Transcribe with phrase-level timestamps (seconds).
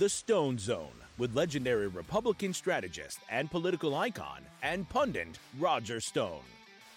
[0.00, 6.40] The Stone Zone with legendary Republican strategist and political icon and pundit Roger Stone.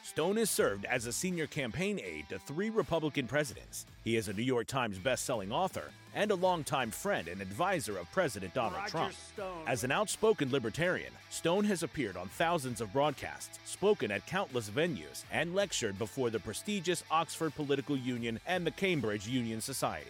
[0.03, 3.87] Stone has served as a senior campaign aide to three Republican presidents.
[4.05, 8.09] He is a New York Times best-selling author and a longtime friend and advisor of
[8.13, 9.13] President Donald Roger Trump.
[9.33, 9.63] Stone.
[9.67, 15.25] As an outspoken libertarian, Stone has appeared on thousands of broadcasts, spoken at countless venues,
[15.29, 20.07] and lectured before the prestigious Oxford Political Union and the Cambridge Union Society.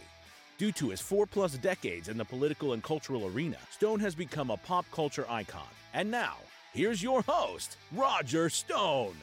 [0.58, 4.52] Due to his four plus decades in the political and cultural arena, Stone has become
[4.52, 5.68] a pop culture icon.
[5.94, 6.36] And now,
[6.74, 9.16] here's your host, Roger Stone.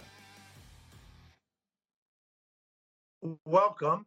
[3.44, 4.06] Welcome.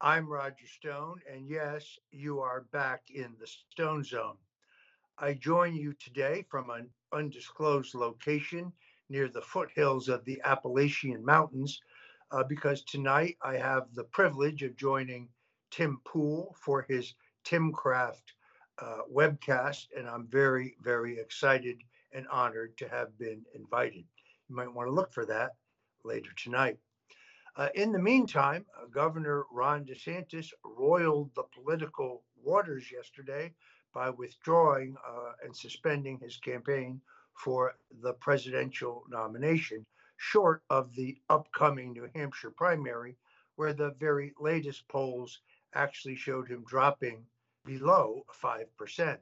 [0.00, 4.36] I'm Roger Stone, and yes, you are back in the Stone Zone.
[5.18, 8.72] I join you today from an undisclosed location
[9.10, 11.80] near the foothills of the Appalachian Mountains
[12.30, 15.28] uh, because tonight I have the privilege of joining
[15.70, 17.14] Tim Pool for his
[17.44, 18.22] Timcast
[18.80, 21.78] uh, webcast, and I'm very, very excited
[22.12, 24.04] and honored to have been invited.
[24.48, 25.56] You might want to look for that
[26.04, 26.78] later tonight.
[27.56, 33.52] Uh, in the meantime, uh, Governor Ron DeSantis roiled the political waters yesterday
[33.92, 37.00] by withdrawing uh, and suspending his campaign
[37.34, 39.84] for the presidential nomination,
[40.16, 43.16] short of the upcoming New Hampshire primary,
[43.56, 45.40] where the very latest polls
[45.74, 47.24] actually showed him dropping
[47.64, 49.18] below 5%.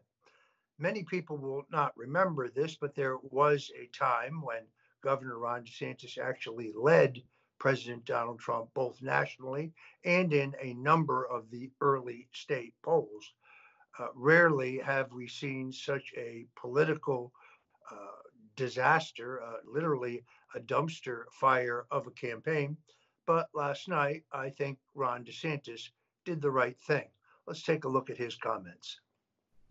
[0.79, 4.63] Many people will not remember this, but there was a time when
[5.03, 7.23] Governor Ron DeSantis actually led
[7.59, 9.73] President Donald Trump both nationally
[10.05, 13.33] and in a number of the early state polls.
[13.99, 17.33] Uh, rarely have we seen such a political
[17.91, 18.23] uh,
[18.57, 20.23] disaster, uh, literally
[20.55, 22.77] a dumpster fire of a campaign.
[23.27, 25.89] But last night, I think Ron DeSantis
[26.27, 27.05] did the right thing.
[27.47, 28.99] Let's take a look at his comments.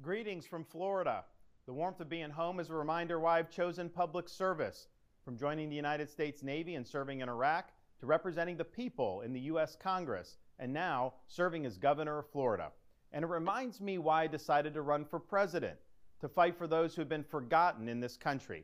[0.01, 1.25] Greetings from Florida.
[1.65, 4.87] The warmth of being home is a reminder why I've chosen public service.
[5.25, 9.33] From joining the United States Navy and serving in Iraq to representing the people in
[9.33, 9.75] the U.S.
[9.75, 12.71] Congress and now serving as governor of Florida.
[13.11, 15.77] And it reminds me why I decided to run for president
[16.21, 18.63] to fight for those who have been forgotten in this country.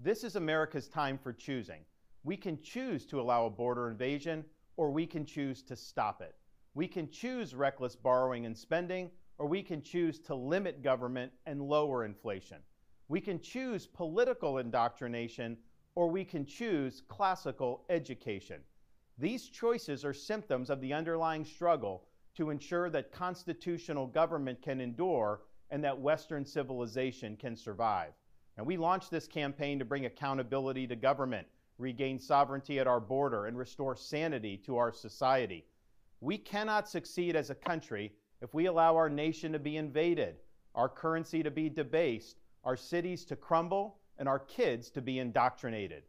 [0.00, 1.82] This is America's time for choosing.
[2.24, 4.44] We can choose to allow a border invasion
[4.76, 6.34] or we can choose to stop it.
[6.78, 11.60] We can choose reckless borrowing and spending, or we can choose to limit government and
[11.60, 12.58] lower inflation.
[13.08, 15.56] We can choose political indoctrination,
[15.96, 18.60] or we can choose classical education.
[19.18, 22.04] These choices are symptoms of the underlying struggle
[22.36, 25.40] to ensure that constitutional government can endure
[25.70, 28.12] and that Western civilization can survive.
[28.56, 33.46] And we launched this campaign to bring accountability to government, regain sovereignty at our border,
[33.46, 35.64] and restore sanity to our society.
[36.20, 40.36] We cannot succeed as a country if we allow our nation to be invaded,
[40.74, 46.02] our currency to be debased, our cities to crumble, and our kids to be indoctrinated.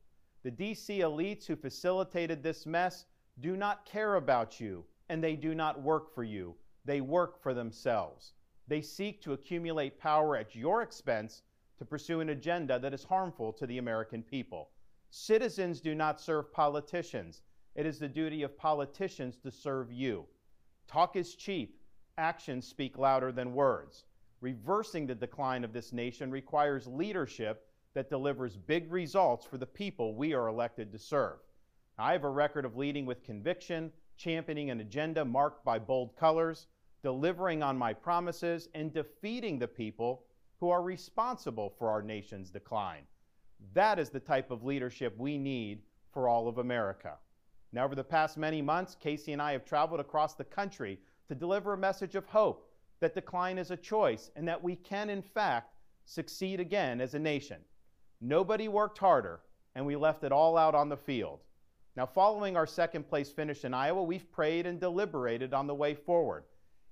[0.44, 3.06] The DC elites who facilitated this mess
[3.40, 6.56] do not care about you, and they do not work for you.
[6.86, 8.34] They work for themselves.
[8.68, 11.44] They seek to accumulate power at your expense
[11.78, 14.70] to pursue an agenda that is harmful to the American people.
[15.12, 17.42] Citizens do not serve politicians.
[17.76, 20.26] It is the duty of politicians to serve you.
[20.88, 21.80] Talk is cheap,
[22.18, 24.06] actions speak louder than words.
[24.42, 30.16] Reversing the decline of this nation requires leadership that delivers big results for the people
[30.16, 31.40] we are elected to serve.
[31.98, 36.68] I have a record of leading with conviction, championing an agenda marked by bold colors,
[37.04, 40.24] delivering on my promises, and defeating the people
[40.60, 43.04] who are responsible for our nation's decline.
[43.74, 45.82] That is the type of leadership we need
[46.12, 47.18] for all of America.
[47.72, 51.36] Now, over the past many months, Casey and I have traveled across the country to
[51.36, 52.70] deliver a message of hope
[53.00, 55.76] that decline is a choice and that we can, in fact,
[56.06, 57.58] succeed again as a nation.
[58.22, 59.42] Nobody worked harder,
[59.76, 61.40] and we left it all out on the field.
[61.96, 65.94] Now, following our second place finish in Iowa, we've prayed and deliberated on the way
[65.94, 66.46] forward.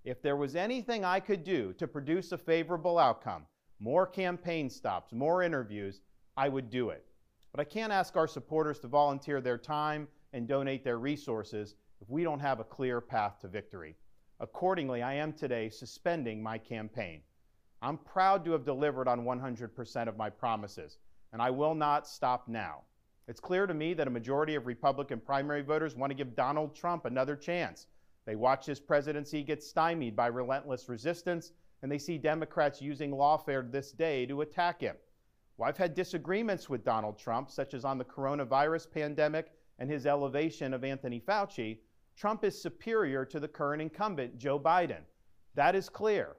[0.04, 3.46] If there was anything I could do to produce a favorable outcome,
[3.80, 6.02] more campaign stops, more interviews,
[6.36, 7.04] I would do it.
[7.52, 10.07] But I can't ask our supporters to volunteer their time
[10.38, 13.95] and donate their resources if we don't have a clear path to victory.
[14.39, 17.22] Accordingly, I am today suspending my campaign.
[17.81, 21.00] I'm proud to have delivered on 100% of my promises,
[21.34, 22.84] and I will not stop now.
[23.28, 26.75] It's clear to me that a majority of Republican primary voters want to give Donald
[26.75, 27.88] Trump another chance.
[28.25, 31.51] They watch his presidency get stymied by relentless resistance,
[31.81, 34.98] and they see Democrats using lawfare this day to attack him.
[35.57, 40.06] Well, I've had disagreements with Donald Trump, such as on the coronavirus pandemic and his
[40.06, 41.80] elevation of Anthony Fauci,
[42.16, 45.02] Trump is superior to the current incumbent, Joe Biden.
[45.56, 46.36] That is clear.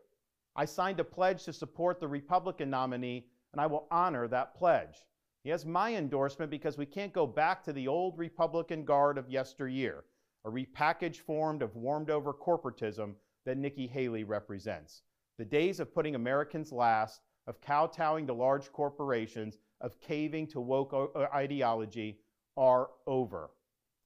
[0.56, 5.06] I signed a pledge to support the Republican nominee, and I will honor that pledge.
[5.44, 9.30] He has my endorsement because we can't go back to the old Republican guard of
[9.30, 10.04] yesteryear,
[10.44, 13.14] a repackaged form of warmed over corporatism
[13.44, 15.02] that Nikki Haley represents.
[15.38, 20.92] The days of putting Americans last, of kowtowing to large corporations, of caving to woke
[20.92, 22.18] uh, ideology
[22.58, 23.50] are over.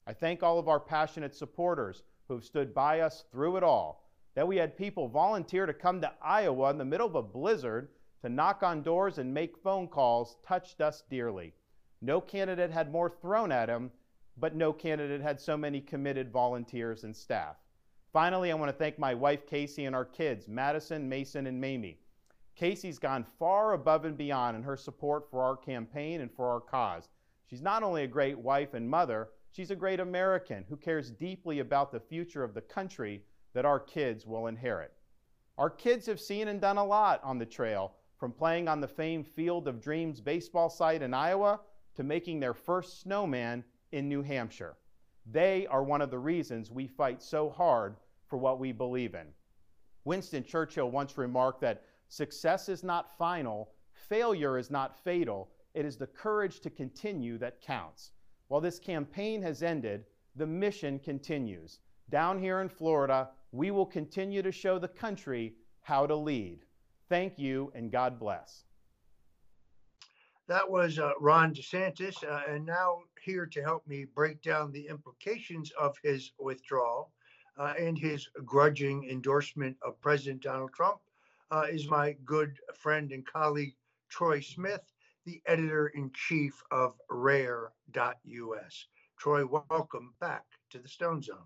[0.06, 4.10] I thank all of our passionate supporters who have stood by us through it all.
[4.34, 7.88] That we had people volunteer to come to Iowa in the middle of a blizzard
[8.20, 11.54] to knock on doors and make phone calls touched us dearly.
[12.00, 13.90] No candidate had more thrown at him,
[14.36, 17.56] but no candidate had so many committed volunteers and staff.
[18.12, 21.98] Finally, I want to thank my wife Casey and our kids, Madison, Mason, and Mamie.
[22.54, 26.60] Casey's gone far above and beyond in her support for our campaign and for our
[26.60, 27.08] cause.
[27.52, 31.58] She's not only a great wife and mother, she's a great American who cares deeply
[31.58, 34.94] about the future of the country that our kids will inherit.
[35.58, 38.88] Our kids have seen and done a lot on the trail, from playing on the
[38.88, 41.60] famed Field of Dreams baseball site in Iowa
[41.94, 44.78] to making their first snowman in New Hampshire.
[45.30, 47.96] They are one of the reasons we fight so hard
[48.28, 49.26] for what we believe in.
[50.06, 55.96] Winston Churchill once remarked that success is not final, failure is not fatal, it is
[55.96, 58.12] the courage to continue that counts.
[58.48, 60.04] While this campaign has ended,
[60.36, 61.80] the mission continues.
[62.10, 66.64] Down here in Florida, we will continue to show the country how to lead.
[67.08, 68.64] Thank you and God bless.
[70.48, 74.86] That was uh, Ron DeSantis, uh, and now here to help me break down the
[74.88, 77.12] implications of his withdrawal
[77.58, 81.00] uh, and his grudging endorsement of President Donald Trump
[81.50, 83.74] uh, is my good friend and colleague
[84.08, 84.91] Troy Smith,
[85.24, 88.86] the editor in chief of Rare.us.
[89.18, 91.36] Troy, welcome back to the Stone Zone.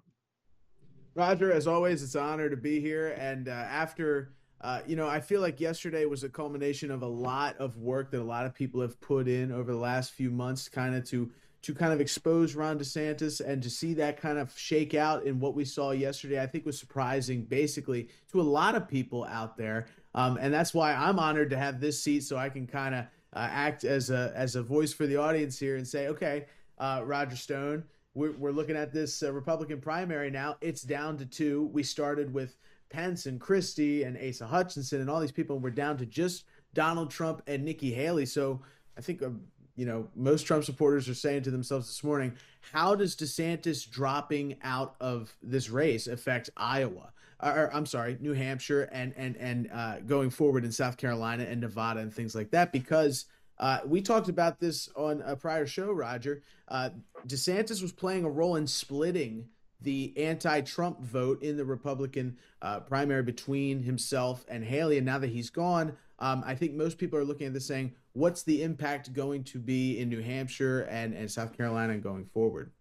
[1.15, 3.09] Roger, as always, it's an honor to be here.
[3.19, 7.07] And uh, after, uh, you know, I feel like yesterday was a culmination of a
[7.07, 10.31] lot of work that a lot of people have put in over the last few
[10.31, 11.31] months, kind of to
[11.63, 15.41] to kind of expose Ron DeSantis and to see that kind of shake out in
[15.41, 19.57] what we saw yesterday, I think was surprising, basically, to a lot of people out
[19.57, 19.89] there.
[20.15, 23.07] Um, and that's why I'm honored to have this seat, so I can kind of
[23.37, 26.47] uh, act as a as a voice for the audience here and say, okay,
[26.79, 27.85] uh, Roger Stone
[28.17, 30.57] we're, we're looking at this uh, Republican primary now.
[30.63, 31.71] It's down to two.
[31.73, 32.57] We started with
[32.89, 35.57] Pence and Christie and Asa Hutchinson and all these people.
[35.57, 38.25] And we're down to just Donald Trump and Nikki Haley.
[38.25, 38.63] So
[38.97, 39.31] I think, uh,
[39.77, 42.33] you know, most Trump supporters are saying to themselves this morning,
[42.73, 47.13] how does DeSantis dropping out of this race affect Iowa?
[47.43, 51.61] Or, I'm sorry, New Hampshire and and and uh, going forward in South Carolina and
[51.61, 53.27] Nevada and things like that because
[53.59, 56.43] uh, we talked about this on a prior show, Roger.
[56.69, 56.91] Uh,
[57.27, 59.49] DeSantis was playing a role in splitting
[59.81, 65.31] the anti-Trump vote in the Republican uh, primary between himself and Haley, and now that
[65.31, 69.13] he's gone, um, I think most people are looking at this saying, "What's the impact
[69.13, 72.73] going to be in New Hampshire and and South Carolina going forward?"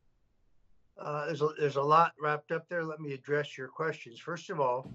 [0.98, 2.84] Uh, there's a, there's a lot wrapped up there.
[2.84, 4.20] Let me address your questions.
[4.20, 4.90] First of all,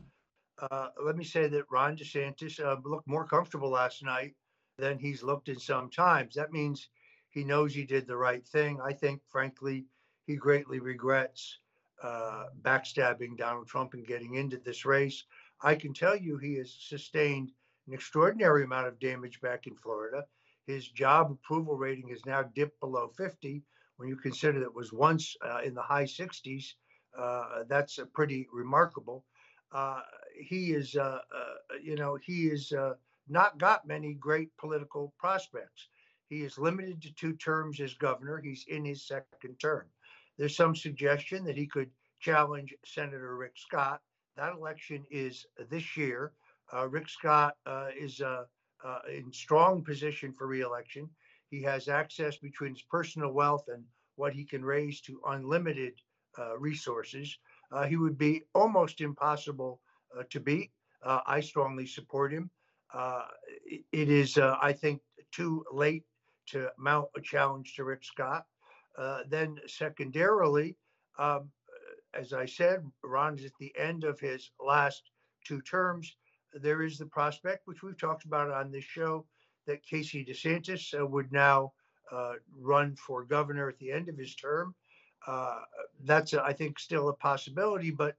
[0.70, 4.34] uh, let me say that Ron DeSantis uh, looked more comfortable last night
[4.78, 6.34] than he's looked in some times.
[6.34, 6.88] That means
[7.28, 8.80] he knows he did the right thing.
[8.80, 9.86] I think, frankly,
[10.26, 11.58] he greatly regrets
[12.02, 15.24] uh, backstabbing Donald Trump and getting into this race.
[15.62, 17.52] I can tell you he has sustained
[17.86, 20.24] an extraordinary amount of damage back in Florida.
[20.66, 23.62] His job approval rating has now dipped below 50.
[24.00, 26.72] When you consider that was once uh, in the high 60s,
[27.18, 29.26] uh, that's pretty remarkable.
[29.72, 30.00] Uh,
[30.34, 32.72] he is, uh, uh, you know, he is
[33.28, 35.88] not got many great political prospects.
[36.30, 38.40] He is limited to two terms as governor.
[38.40, 39.84] He's in his second term.
[40.38, 41.90] There's some suggestion that he could
[42.20, 44.00] challenge Senator Rick Scott.
[44.34, 46.32] That election is this year.
[46.72, 48.44] Uh, Rick Scott uh, is uh,
[48.82, 51.10] uh in strong position for reelection.
[51.50, 53.84] He has access between his personal wealth and
[54.16, 55.94] what he can raise to unlimited
[56.38, 57.36] uh, resources.
[57.72, 59.80] Uh, he would be almost impossible
[60.28, 60.70] to beat.
[61.04, 62.50] I strongly support him.
[62.92, 63.22] Uh,
[63.92, 65.00] it is, uh, I think,
[65.32, 66.04] too late
[66.48, 68.44] to mount a challenge to Rick Scott.
[68.98, 70.76] Uh, then, secondarily,
[71.18, 71.50] um,
[72.12, 75.02] as I said, Ron is at the end of his last
[75.44, 76.16] two terms.
[76.52, 79.26] There is the prospect, which we've talked about on this show,
[79.66, 81.72] that Casey DeSantis uh, would now
[82.12, 84.74] uh, run for governor at the end of his term.
[85.26, 85.60] Uh,
[86.04, 88.16] that's, I think, still a possibility, but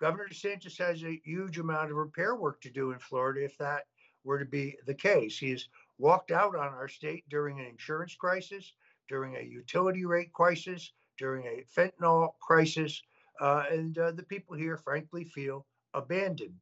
[0.00, 3.84] Governor DeSantis has a huge amount of repair work to do in Florida if that
[4.24, 5.38] were to be the case.
[5.38, 8.72] He has walked out on our state during an insurance crisis,
[9.08, 13.02] during a utility rate crisis, during a fentanyl crisis,
[13.40, 16.54] uh, and uh, the people here, frankly, feel abandoned.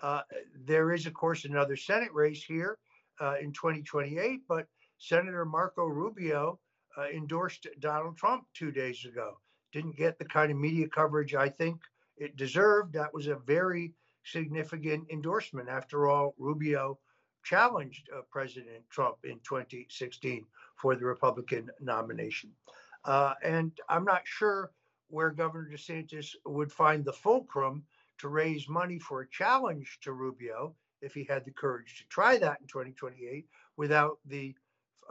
[0.00, 0.22] Uh,
[0.66, 2.78] there is, of course, another Senate race here
[3.22, 4.66] uh, in 2028, but
[4.98, 6.58] Senator Marco Rubio
[6.98, 9.38] uh, endorsed Donald Trump two days ago.
[9.72, 11.80] Didn't get the kind of media coverage I think
[12.18, 12.92] it deserved.
[12.92, 15.68] That was a very significant endorsement.
[15.68, 16.98] After all, Rubio
[17.44, 20.44] challenged uh, President Trump in 2016
[20.76, 22.50] for the Republican nomination.
[23.04, 24.70] Uh, and I'm not sure
[25.08, 27.84] where Governor DeSantis would find the fulcrum
[28.18, 32.38] to raise money for a challenge to Rubio if he had the courage to try
[32.38, 34.54] that in 2028 without the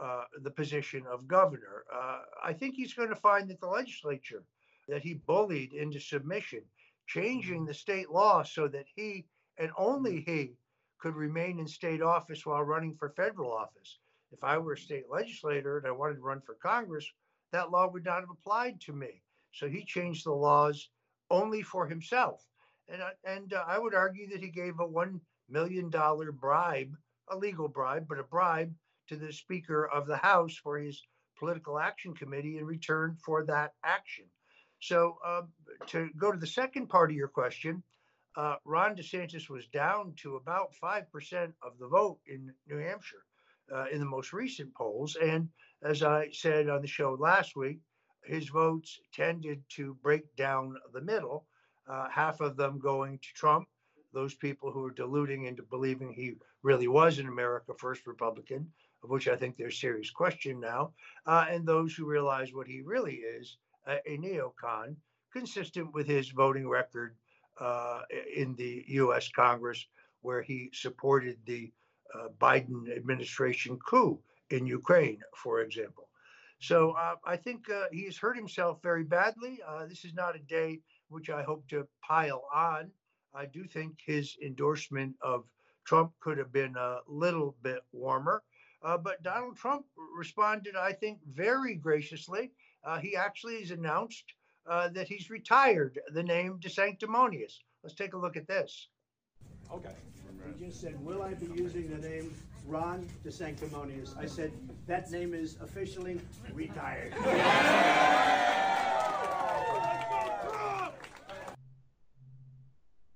[0.02, 1.84] uh, the position of governor.
[1.94, 4.42] Uh, I think he's going to find that the legislature
[4.88, 6.62] that he bullied into submission,
[7.06, 9.26] changing the state law so that he
[9.58, 10.54] and only he
[10.98, 13.98] could remain in state office while running for federal office.
[14.32, 17.06] If I were a state legislator and I wanted to run for Congress,
[17.52, 19.22] that law would not have applied to me.
[19.52, 20.88] So he changed the laws
[21.30, 22.46] only for himself.
[22.88, 25.20] And, and uh, I would argue that he gave a $1
[25.52, 26.96] million dollar bribe,
[27.28, 28.74] a legal bribe, but a bribe
[29.08, 31.02] to the Speaker of the House for his
[31.38, 34.24] political action committee in return for that action.
[34.80, 35.42] So, uh,
[35.88, 37.82] to go to the second part of your question,
[38.36, 43.24] uh, Ron DeSantis was down to about 5% of the vote in New Hampshire
[43.72, 45.16] uh, in the most recent polls.
[45.16, 45.48] And
[45.82, 47.80] as I said on the show last week,
[48.24, 51.46] his votes tended to break down the middle,
[51.88, 53.68] uh, half of them going to Trump,
[54.12, 58.70] those people who are deluding into believing he really was an America First Republican,
[59.02, 60.92] of which I think there's serious question now,
[61.26, 64.96] uh, and those who realize what he really is, a neocon,
[65.32, 67.16] consistent with his voting record
[67.60, 68.00] uh,
[68.34, 69.28] in the U.S.
[69.28, 69.84] Congress,
[70.20, 71.72] where he supported the
[72.14, 76.08] uh, Biden administration coup in Ukraine, for example.
[76.60, 79.58] So uh, I think uh, he has hurt himself very badly.
[79.66, 82.90] Uh, this is not a day which I hope to pile on.
[83.34, 85.44] I do think his endorsement of
[85.84, 88.42] Trump could have been a little bit warmer.
[88.82, 89.86] Uh, but Donald Trump
[90.16, 92.50] responded, I think, very graciously.
[92.84, 94.24] Uh, he actually has announced
[94.68, 97.60] uh, that he's retired the name DeSanctimonious.
[97.82, 98.88] Let's take a look at this.
[99.72, 99.94] Okay.
[100.58, 102.34] He just said, will I be using the name
[102.66, 104.18] Ron DeSanctimonious?
[104.18, 104.52] I said,
[104.86, 106.20] that name is officially
[106.52, 107.14] retired.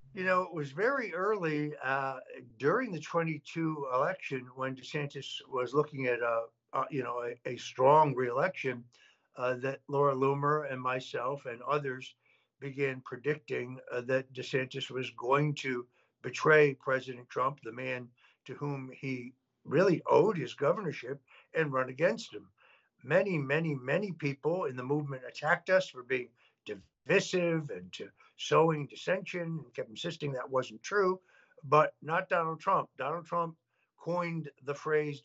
[0.07, 2.18] You know, it was very early uh,
[2.59, 7.56] during the 22 election when DeSantis was looking at a, a you know a, a
[7.56, 8.85] strong reelection
[9.37, 12.14] uh, that Laura Loomer and myself and others
[12.61, 15.87] began predicting uh, that DeSantis was going to
[16.23, 18.09] betray President Trump, the man
[18.47, 19.33] to whom he
[19.64, 21.21] really owed his governorship,
[21.54, 22.49] and run against him.
[23.02, 26.28] Many, many, many people in the movement attacked us for being
[26.64, 31.21] divisive and to sowing dissension and kept insisting that wasn't true,
[31.64, 32.88] but not Donald Trump.
[32.99, 33.57] Donald Trump
[33.99, 35.21] coined the phrase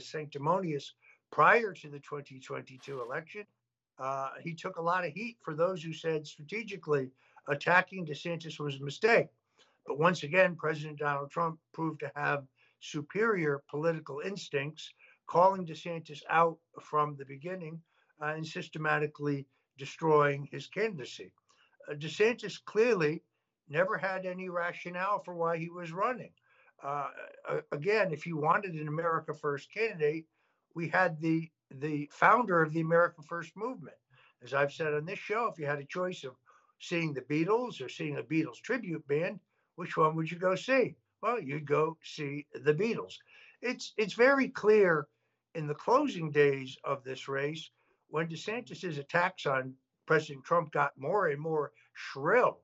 [0.00, 0.94] sanctimonious
[1.30, 3.44] prior to the 2022 election.
[3.98, 7.10] Uh, he took a lot of heat for those who said strategically
[7.48, 9.28] attacking DeSantis was a mistake.
[9.86, 12.44] But once again, President Donald Trump proved to have
[12.80, 14.92] superior political instincts,
[15.26, 17.80] calling DeSantis out from the beginning
[18.20, 19.46] uh, and systematically
[19.78, 21.32] destroying his candidacy.
[21.88, 23.22] Uh, DeSantis clearly
[23.68, 26.30] never had any rationale for why he was running.
[26.82, 27.08] Uh,
[27.72, 30.26] again, if you wanted an America First candidate,
[30.74, 33.96] we had the the founder of the America First movement.
[34.42, 36.34] As I've said on this show, if you had a choice of
[36.78, 39.40] seeing the Beatles or seeing a Beatles tribute band,
[39.74, 40.94] which one would you go see?
[41.20, 43.16] Well, you'd go see the Beatles.
[43.60, 45.08] It's it's very clear
[45.54, 47.70] in the closing days of this race
[48.08, 49.74] when DeSantis's attacks on
[50.08, 52.60] President Trump got more and more shrill.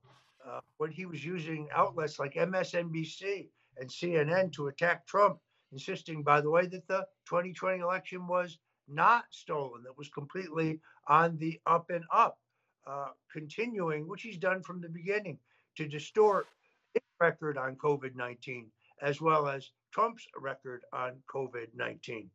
[0.49, 5.39] Uh, when he was using outlets like MSNBC and CNN to attack Trump
[5.71, 8.59] insisting, by the way, that the 2020 election was
[8.89, 12.39] not stolen, that was completely on the up and up,
[12.87, 15.39] uh, continuing, which he's done from the beginning,
[15.77, 16.47] to distort
[16.95, 18.71] his record on COVID 19
[19.03, 22.31] as well as Trump's record on COVID 19.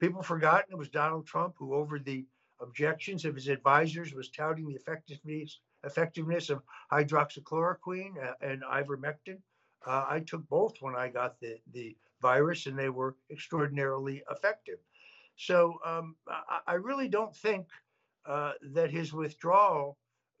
[0.00, 2.24] People forgotten it was Donald Trump who, over the
[2.60, 9.38] objections of his advisors, was touting the effectiveness effectiveness of hydroxychloroquine and ivermectin.
[9.86, 14.78] Uh, I took both when I got the the virus, and they were extraordinarily effective.
[15.36, 17.66] So um, I, I, really don't think
[18.24, 19.98] uh, that his withdrawal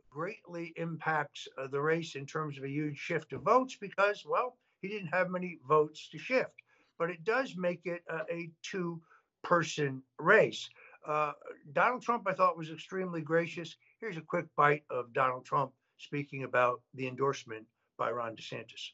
[0.08, 4.56] greatly impacts uh, the race in terms of a huge shift of votes because, well,
[4.80, 6.54] he didn't have many votes to shift.
[6.98, 9.02] But it does make it a two
[9.44, 10.70] person race.
[11.06, 11.32] Uh,
[11.72, 13.76] Donald Trump, I thought, was extremely gracious.
[14.00, 17.64] Here's a quick bite of Donald Trump speaking about the endorsement
[17.96, 18.90] by Ron DeSantis.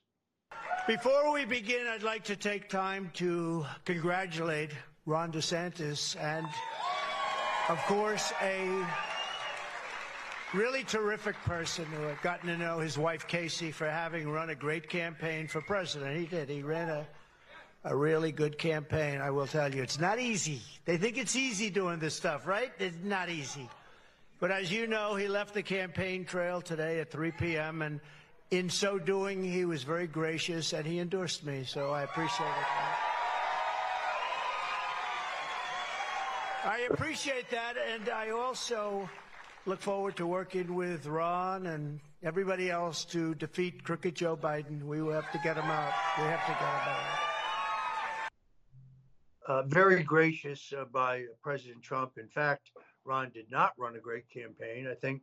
[0.86, 4.70] Before we begin, I'd like to take time to congratulate
[5.06, 6.46] Ron DeSantis and,
[7.68, 8.84] of course, a
[10.54, 14.54] really terrific person who I've gotten to know his wife, Casey, for having run a
[14.54, 16.18] great campaign for president.
[16.18, 16.48] He did.
[16.48, 17.06] He ran a,
[17.84, 19.82] a really good campaign, I will tell you.
[19.82, 20.60] It's not easy.
[20.84, 22.70] They think it's easy doing this stuff, right?
[22.78, 23.68] It's not easy.
[24.38, 27.82] But as you know, he left the campaign trail today at 3 p.m.
[27.82, 28.00] and
[28.50, 32.66] in so doing, he was very gracious and he endorsed me, so I appreciate it.
[36.64, 39.08] I appreciate that, and I also
[39.66, 44.82] look forward to working with Ron and everybody else to defeat crooked Joe Biden.
[44.84, 45.92] We will have to get him out.
[46.18, 47.21] We have to get him out.
[49.46, 52.12] Uh, very gracious uh, by President Trump.
[52.16, 52.70] In fact,
[53.04, 54.86] Ron did not run a great campaign.
[54.86, 55.22] I think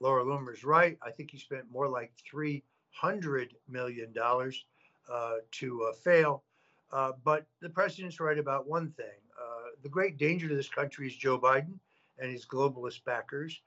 [0.00, 0.98] Laura Loomer's right.
[1.02, 2.62] I think he spent more like $300
[3.68, 6.42] million uh, to uh, fail.
[6.92, 9.06] Uh, but the president's right about one thing.
[9.40, 11.78] Uh, the great danger to this country is Joe Biden
[12.18, 13.60] and his globalist backers.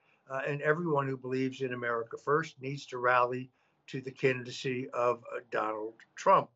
[0.48, 3.51] And everyone who believes in America first needs to rally
[3.86, 6.50] to the candidacy of Donald Trump.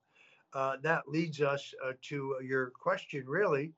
[0.81, 1.73] That leads us
[2.03, 3.73] to your question, really,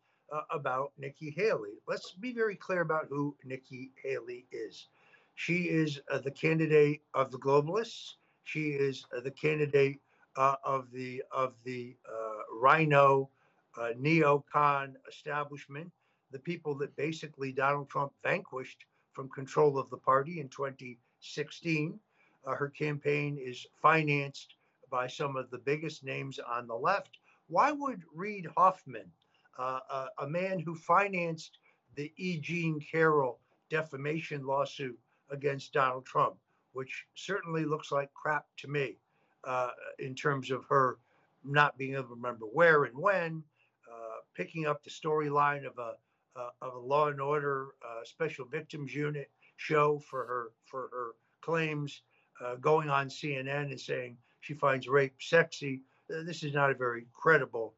[0.51, 1.81] about Nikki Haley.
[1.87, 4.87] Let's be very clear about who Nikki Haley is.
[5.35, 8.15] She is uh, the candidate of the globalists.
[8.43, 9.99] She is uh, the candidate
[10.35, 13.29] uh, of the of the uh, RINO
[13.77, 15.91] uh, neocon establishment,
[16.31, 21.99] the people that basically Donald Trump vanquished from control of the party in 2016.
[22.45, 24.55] Uh, her campaign is financed
[24.89, 27.17] by some of the biggest names on the left.
[27.47, 29.11] Why would Reid Hoffman,
[29.57, 31.59] a man who financed
[31.95, 32.39] the E.
[32.39, 34.97] Jean Carroll defamation lawsuit
[35.29, 36.35] against Donald Trump,
[36.73, 38.97] which certainly looks like crap to me
[39.43, 40.97] uh, in terms of her
[41.43, 43.43] not being able to remember where and when,
[43.91, 45.93] uh, picking up the storyline of a
[46.35, 51.11] uh, of a Law and Order uh, Special Victims Unit show for her for her
[51.41, 52.03] claims,
[52.43, 55.81] uh, going on CNN and saying she finds rape sexy.
[56.09, 57.73] Uh, this is not a very credible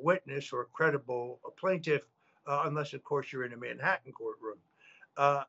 [0.00, 2.02] witness or credible plaintiff,
[2.46, 4.58] unless of course you're in a Manhattan courtroom.
[5.16, 5.44] Uh,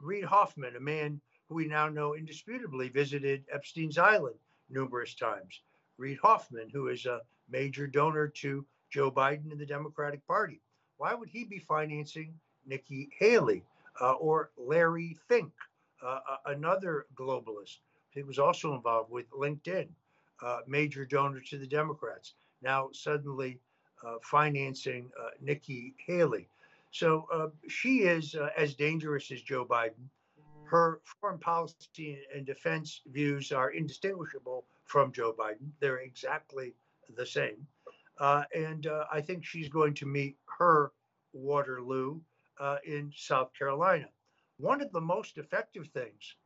[0.00, 4.36] Reid Hoffman, a man who we now know indisputably visited Epstein's Island
[4.70, 5.60] numerous times.
[5.98, 7.20] Reid Hoffman, who is a
[7.50, 10.60] major donor to Joe Biden and the Democratic Party.
[10.96, 12.32] Why would he be financing
[12.64, 13.64] Nikki Haley
[14.00, 15.52] uh, or Larry Fink,
[16.04, 17.78] uh, another globalist?
[18.14, 19.88] He was also involved with LinkedIn,
[20.42, 22.34] uh, major donor to the Democrats.
[22.62, 23.58] Now suddenly
[24.06, 26.48] uh, financing uh, Nikki Haley.
[26.90, 30.08] So uh, she is uh, as dangerous as Joe Biden.
[30.64, 35.70] Her foreign policy and defense views are indistinguishable from Joe Biden.
[35.80, 36.74] They're exactly
[37.16, 37.66] the same.
[38.18, 40.92] And I think she's going to meet her
[41.32, 42.20] Waterloo
[42.84, 44.08] in South Carolina.
[44.58, 46.36] One of the most effective things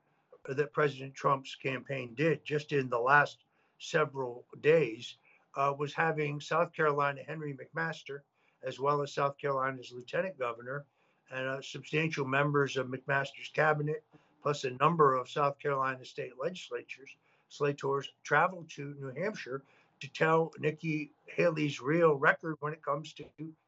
[0.48, 3.38] that President Trump's campaign did just in the last
[3.78, 5.16] several days
[5.56, 8.20] uh, was having South Carolina Henry McMaster
[8.66, 10.85] as well as South Carolina's lieutenant governor
[11.30, 14.04] and uh, substantial members of McMaster's cabinet,
[14.42, 17.11] plus a number of South Carolina state legislatures,
[17.48, 19.62] slators travel to New Hampshire
[20.00, 23.24] to tell Nikki Haley's real record when it comes to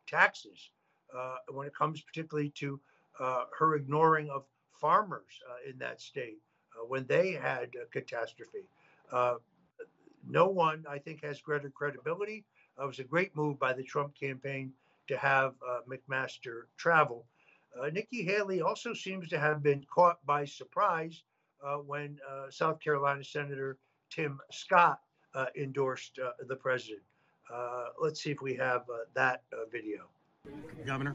[0.06, 0.70] taxes,
[1.16, 2.78] uh, when it comes particularly to
[3.18, 6.38] uh, her ignoring of farmers uh, in that state
[6.86, 8.68] when they had a catastrophe.
[9.12, 9.34] Uh,
[10.28, 12.44] no one, I think, has greater credibility.
[12.80, 14.72] it was a great move by the Trump campaign
[15.08, 17.24] to have uh, McMaster travel.
[17.78, 21.22] Uh, Nikki Haley also seems to have been caught by surprise
[21.64, 23.78] uh, when uh, South Carolina Senator
[24.10, 25.00] Tim Scott
[25.34, 27.02] uh, endorsed uh, the president.
[28.00, 28.82] let's see if we have
[29.14, 30.08] that video.
[30.86, 31.14] Governor,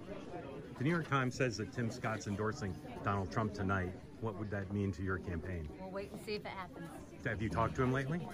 [0.77, 3.93] the New York Times says that Tim Scott's endorsing Donald Trump tonight.
[4.23, 5.67] What would that mean to your campaign?
[5.81, 6.87] We'll wait and see if it happens.
[7.25, 8.25] Have you talked to him lately?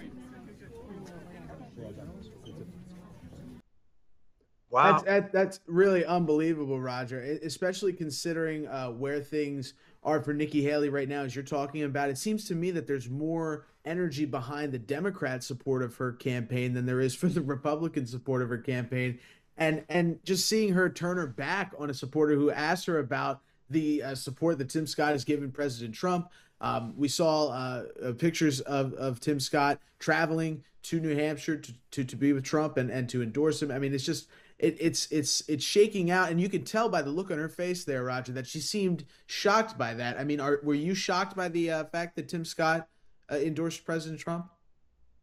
[4.70, 7.20] Wow, that's, that, that's really unbelievable, Roger.
[7.42, 9.74] Especially considering uh, where things
[10.04, 12.08] are for Nikki Haley right now, as you're talking about.
[12.08, 16.72] It seems to me that there's more energy behind the Democrat support of her campaign
[16.72, 19.18] than there is for the Republican support of her campaign,
[19.56, 23.40] and and just seeing her turn her back on a supporter who asked her about
[23.70, 26.30] the uh, support that Tim Scott has given President Trump.
[26.60, 31.74] Um, we saw uh, uh pictures of, of Tim Scott traveling to New Hampshire to,
[31.92, 33.70] to, to be with Trump and, and to endorse him.
[33.70, 34.28] I mean, it's just
[34.58, 37.48] it, it's it's it's shaking out, and you can tell by the look on her
[37.48, 40.18] face there, Roger, that she seemed shocked by that.
[40.18, 42.86] I mean, are, were you shocked by the uh, fact that Tim Scott
[43.30, 44.50] uh, endorsed President Trump?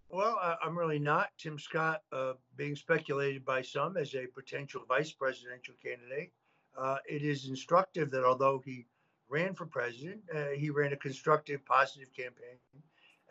[0.10, 1.30] Well, I'm really not.
[1.38, 6.32] Tim Scott uh, being speculated by some as a potential vice presidential candidate.
[6.78, 8.86] Uh, it is instructive that although he
[9.30, 12.58] ran for president, uh, he ran a constructive, positive campaign,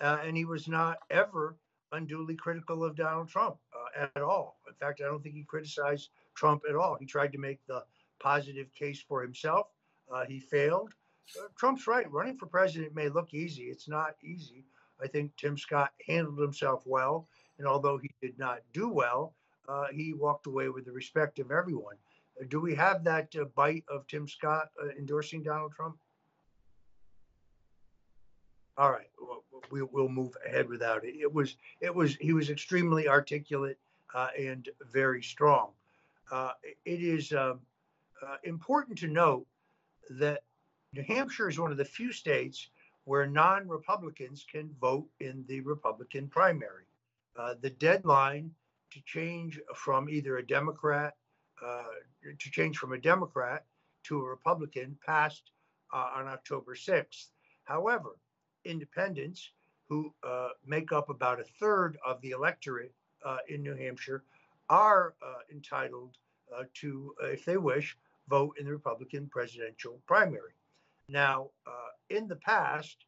[0.00, 1.56] uh, and he was not ever
[1.92, 4.59] unduly critical of Donald Trump uh, at all.
[4.68, 6.96] In fact, I don't think he criticized Trump at all.
[6.98, 7.85] He tried to make the
[8.18, 9.68] positive case for himself.
[10.12, 10.92] Uh, he failed.
[11.56, 12.11] Trump's right.
[12.11, 13.64] Running for president may look easy.
[13.64, 14.64] It's not easy.
[15.02, 17.28] I think Tim Scott handled himself well.
[17.59, 19.35] And although he did not do well,
[19.68, 21.96] uh, he walked away with the respect of everyone.
[22.40, 25.96] Uh, do we have that uh, bite of Tim Scott uh, endorsing Donald Trump?
[28.79, 29.09] All right,
[29.70, 31.14] we, will move ahead without it.
[31.18, 33.79] It was, it was, he was extremely articulate
[34.14, 35.70] uh, and very strong.
[36.31, 36.53] Uh,
[36.85, 37.61] it is um,
[38.44, 39.46] important to note
[40.11, 40.42] that
[40.92, 42.68] New Hampshire is one of the few states
[43.05, 46.85] where non Republicans can vote in the Republican primary.
[47.37, 48.51] Uh, the deadline
[48.90, 51.25] to change from either a Democrat, uh,
[51.61, 53.64] to change from a Democrat
[54.05, 55.51] to a Republican passed
[55.92, 57.29] uh, on October 6th.
[57.64, 58.16] However,
[58.64, 59.51] independents,
[59.88, 62.92] who uh, make up about a third of the electorate
[63.25, 64.25] uh, in New Hampshire,
[64.69, 66.16] are uh, entitled
[66.75, 67.97] to, if they wish,
[68.29, 70.53] vote in the Republican presidential primary.
[71.09, 71.71] Now, uh,
[72.11, 73.05] in the past,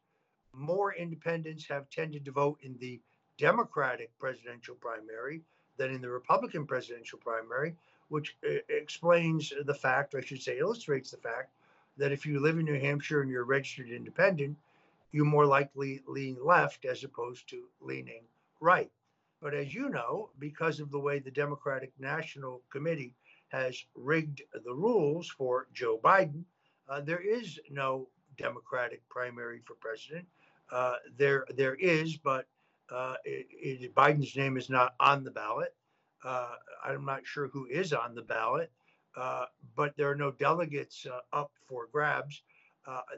[0.53, 3.01] more independents have tended to vote in the
[3.37, 5.41] Democratic presidential primary
[5.77, 7.75] than in the Republican presidential primary,
[8.09, 11.51] which uh, explains the fact, I should say, illustrates the fact
[11.97, 14.57] that if you live in New Hampshire and you're registered independent,
[15.11, 18.23] you more likely lean left as opposed to leaning
[18.59, 18.91] right.
[19.41, 23.15] But as you know, because of the way the Democratic National Committee
[23.49, 26.43] has rigged the rules for Joe Biden,
[26.89, 30.25] uh, there is no Democratic primary for president.
[30.71, 32.45] Uh, there, there is, but
[32.91, 35.73] uh, it, it, Biden's name is not on the ballot.
[36.23, 38.71] Uh, I'm not sure who is on the ballot,
[39.15, 42.41] uh, but there are no delegates uh, up for grabs.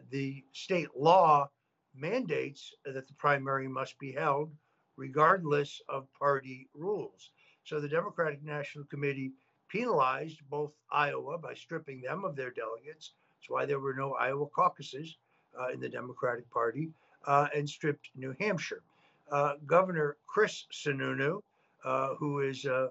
[0.09, 1.49] the state law
[1.95, 4.51] mandates that the primary must be held
[4.97, 7.31] regardless of party rules.
[7.63, 9.31] So the Democratic National Committee
[9.69, 14.45] penalized both Iowa by stripping them of their delegates that's why there were no Iowa
[14.45, 15.17] caucuses
[15.59, 16.91] uh, in the Democratic Party
[17.25, 18.83] uh, and stripped New Hampshire.
[19.31, 21.41] Uh, Governor Chris Sununu,
[21.83, 22.89] uh, who is uh,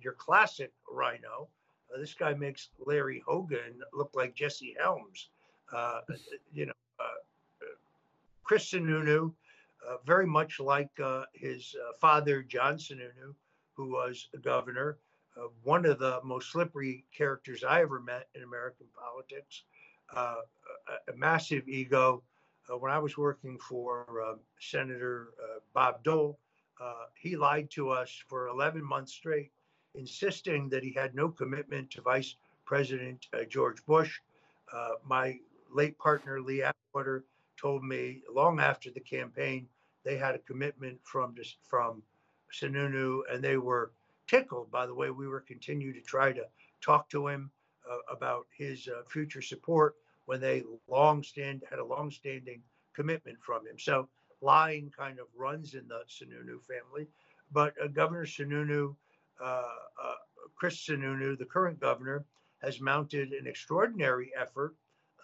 [0.00, 1.48] your classic RINO,
[1.98, 5.28] this guy makes Larry Hogan look like Jesse Helms.
[6.52, 6.72] you know,
[8.44, 9.32] Chris Sununu,
[10.06, 10.90] very much like
[11.34, 13.34] his father, John Sununu,
[13.74, 14.98] who was a governor,
[15.38, 19.62] uh, one of the most slippery characters I ever met in American politics
[20.14, 20.36] uh,
[20.88, 22.22] a, a, massive ego.
[22.68, 26.38] Uh, when I was working for uh, Senator uh, Bob Dole,
[26.80, 29.50] uh, he lied to us for 11 months straight,
[29.94, 34.20] insisting that he had no commitment to Vice President George Bush.
[35.06, 35.38] my
[35.72, 37.24] late partner, Lee Atwater,
[37.56, 39.68] told me long after the campaign
[40.04, 42.02] they had a commitment from from
[42.52, 43.92] Sununu, and they were
[44.26, 46.46] tickled by the way we were continue to try to
[46.80, 47.50] talk to him
[47.90, 52.62] uh, about his uh, future support when they long stand had a long-standing
[52.94, 53.78] commitment from him.
[53.78, 54.08] So
[54.40, 57.06] lying kind of runs in the Sununu family.
[57.52, 58.94] But uh, Governor Sununu,
[59.40, 60.14] uh, uh,
[60.56, 62.24] Chris Sununu, the current governor,
[62.62, 64.74] has mounted an extraordinary effort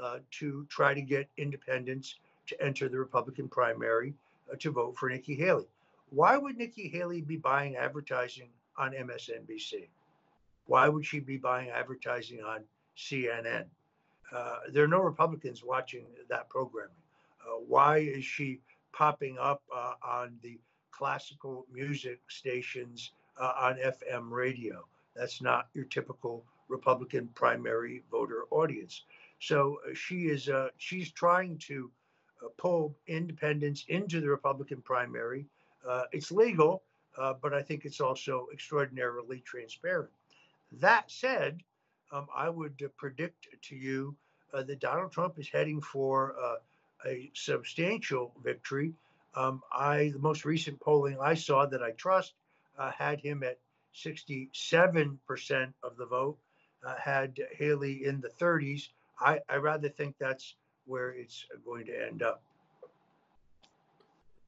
[0.01, 4.15] uh, to try to get independents to enter the Republican primary
[4.59, 5.67] to vote for Nikki Haley.
[6.11, 9.89] Why would Nikki Haley be buying advertising on MSNBC?
[10.67, 12.65] Why would she be buying advertising on
[12.97, 13.65] CNN?
[14.33, 16.95] Uh, there are no Republicans watching that programming.
[17.45, 18.61] Uh, why is she
[18.97, 20.59] popping up uh, on the
[20.91, 24.85] classical music stations uh, on FM radio?
[25.17, 29.03] That's not your typical Republican primary voter audience.
[29.41, 31.91] So uh, she is she's trying to
[32.57, 35.47] pull independents into the Republican primary.
[36.13, 36.83] it's legal,
[37.17, 40.11] but I think it's also extraordinarily transparent.
[40.81, 41.63] That said,
[42.13, 44.17] um, I would uh, predict to you
[44.53, 46.57] uh, that Donald Trump is heading for uh,
[47.07, 48.95] a substantial victory.
[49.35, 52.35] Um, I the most recent polling I saw that I trust
[52.79, 53.59] uh, had him at
[53.95, 56.39] 67% of the vote,
[56.85, 58.89] uh, had Haley in the 30s.
[59.21, 62.43] I, I rather think that's where it's going to end up.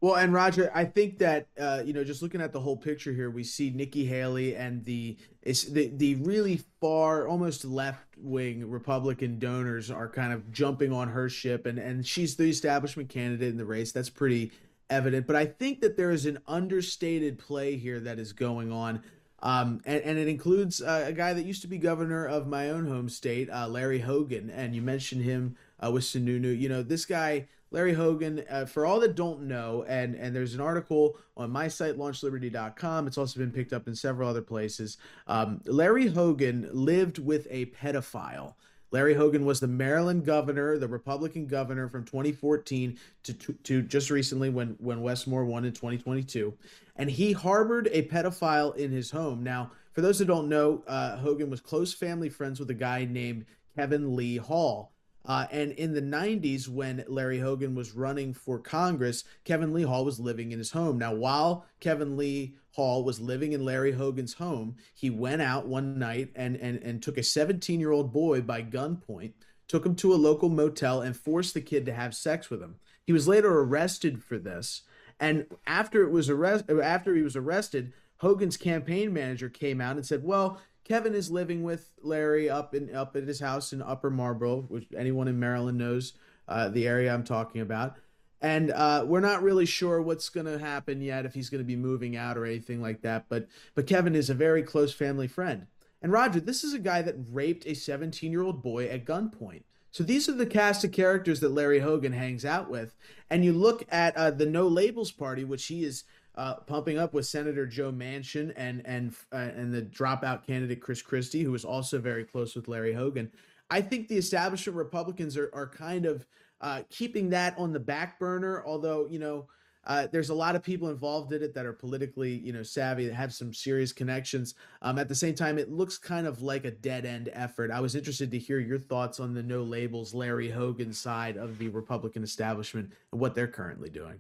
[0.07, 3.13] Well, and Roger, I think that uh, you know, just looking at the whole picture
[3.13, 9.41] here, we see Nikki Haley and the the the really far, almost left wing Republican
[9.41, 13.57] donors are kind of jumping on her ship, and and she's the establishment candidate in
[13.57, 13.91] the race.
[13.91, 14.53] That's pretty
[14.89, 15.27] evident.
[15.27, 19.03] But I think that there is an understated play here that is going on.
[19.43, 22.71] Um, and, and it includes uh, a guy that used to be governor of my
[22.71, 24.51] own home state, uh, Larry Hogan.
[24.51, 26.59] And you mentioned him uh, with Sununu.
[26.59, 30.55] You know, this guy, Larry Hogan, uh, for all that don't know, and, and there's
[30.55, 33.07] an article on my site, launchliberty.com.
[33.07, 34.99] It's also been picked up in several other places.
[35.27, 38.55] Um, Larry Hogan lived with a pedophile.
[38.93, 44.11] Larry Hogan was the Maryland governor, the Republican governor from 2014 to, to, to, just
[44.11, 46.55] recently when, when Wes Moore won in 2022.
[46.95, 49.43] And he harbored a pedophile in his home.
[49.43, 53.07] Now, for those who don't know, uh, Hogan was close family friends with a guy
[53.11, 54.93] named Kevin Lee Hall.
[55.27, 60.05] Uh, and in the 90s, when Larry Hogan was running for Congress, Kevin Lee Hall
[60.05, 60.99] was living in his home.
[60.99, 65.99] Now, while Kevin Lee Hall was living in Larry Hogan's home, he went out one
[65.99, 69.33] night and, and, and took a 17 year old boy by gunpoint,
[69.67, 72.77] took him to a local motel, and forced the kid to have sex with him.
[73.05, 74.83] He was later arrested for this.
[75.19, 80.05] And after it was arrest after he was arrested, Hogan's campaign manager came out and
[80.05, 84.09] said, "Well, Kevin is living with Larry up in up at his house in Upper
[84.09, 86.13] Marlboro, which anyone in Maryland knows
[86.47, 87.97] uh, the area I'm talking about.
[88.41, 91.67] And uh, we're not really sure what's going to happen yet, if he's going to
[91.67, 93.25] be moving out or anything like that.
[93.29, 95.67] But but Kevin is a very close family friend.
[96.01, 99.65] And Roger, this is a guy that raped a 17 year old boy at gunpoint.
[99.91, 102.95] So these are the cast of characters that Larry Hogan hangs out with.
[103.29, 106.05] And you look at uh, the No Labels Party, which he is
[106.37, 111.03] uh, pumping up with Senator Joe Manchin and and uh, and the dropout candidate Chris
[111.03, 113.31] Christie, who is also very close with Larry Hogan.
[113.71, 116.27] I think the establishment Republicans are are kind of
[116.61, 118.63] uh, keeping that on the back burner.
[118.67, 119.47] Although you know.
[119.89, 123.07] Uh, there's a lot of people involved in it that are politically, you know, savvy
[123.07, 124.57] that have some serious connections.
[124.83, 127.71] Um, at the same time, it looks kind of like a dead end effort.
[127.71, 131.57] I was interested to hear your thoughts on the no labels Larry Hogan side of
[131.59, 134.19] the Republican establishment and what they're currently doing.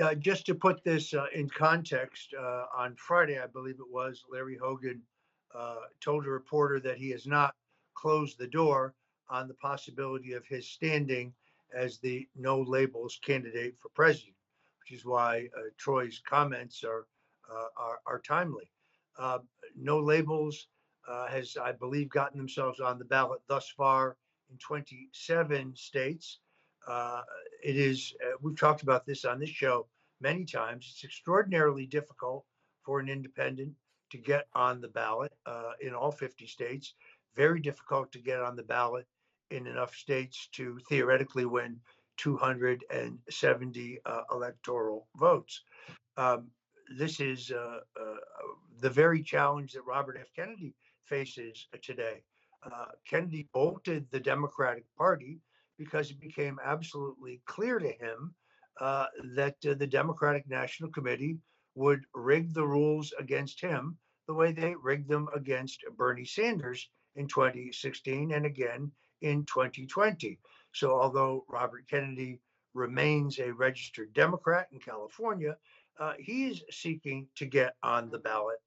[0.00, 4.24] Uh, just to put this uh, in context, uh, on Friday, I believe it was,
[4.32, 5.02] Larry Hogan
[5.54, 7.54] uh, told a reporter that he has not
[7.94, 8.94] closed the door
[9.28, 11.34] on the possibility of his standing
[11.74, 14.36] as the no labels candidate for president,
[14.80, 17.06] which is why uh, Troy's comments are
[17.76, 18.70] are, are, timely.
[19.76, 20.68] no labels
[21.28, 24.16] has, I believe, gotten themselves on the ballot thus far
[24.52, 26.38] in 27 states.
[26.86, 27.22] Uh,
[27.62, 29.86] it is, uh, we've talked about this on this show
[30.20, 30.90] many times.
[30.92, 32.44] It's extraordinarily difficult
[32.82, 33.72] for an independent
[34.10, 36.94] to get on the ballot uh, in all 50 states.
[37.36, 39.06] Very difficult to get on the ballot
[39.50, 41.80] in enough states to theoretically win
[42.16, 45.62] 270 uh, electoral votes.
[46.16, 46.48] Um,
[46.98, 48.14] this is uh, uh,
[48.80, 50.26] the very challenge that Robert F.
[50.34, 52.22] Kennedy faces today.
[53.08, 55.40] Kennedy bolted the Democratic Party
[55.80, 58.34] because it became absolutely clear to him
[58.82, 61.38] uh, that uh, the Democratic National Committee
[61.74, 63.96] would rig the rules against him
[64.28, 70.38] the way they rigged them against Bernie Sanders in 2016 and again in 2020.
[70.72, 72.40] So, although Robert Kennedy
[72.74, 75.56] remains a registered Democrat in California,
[75.98, 78.58] uh, he is seeking to get on the ballot.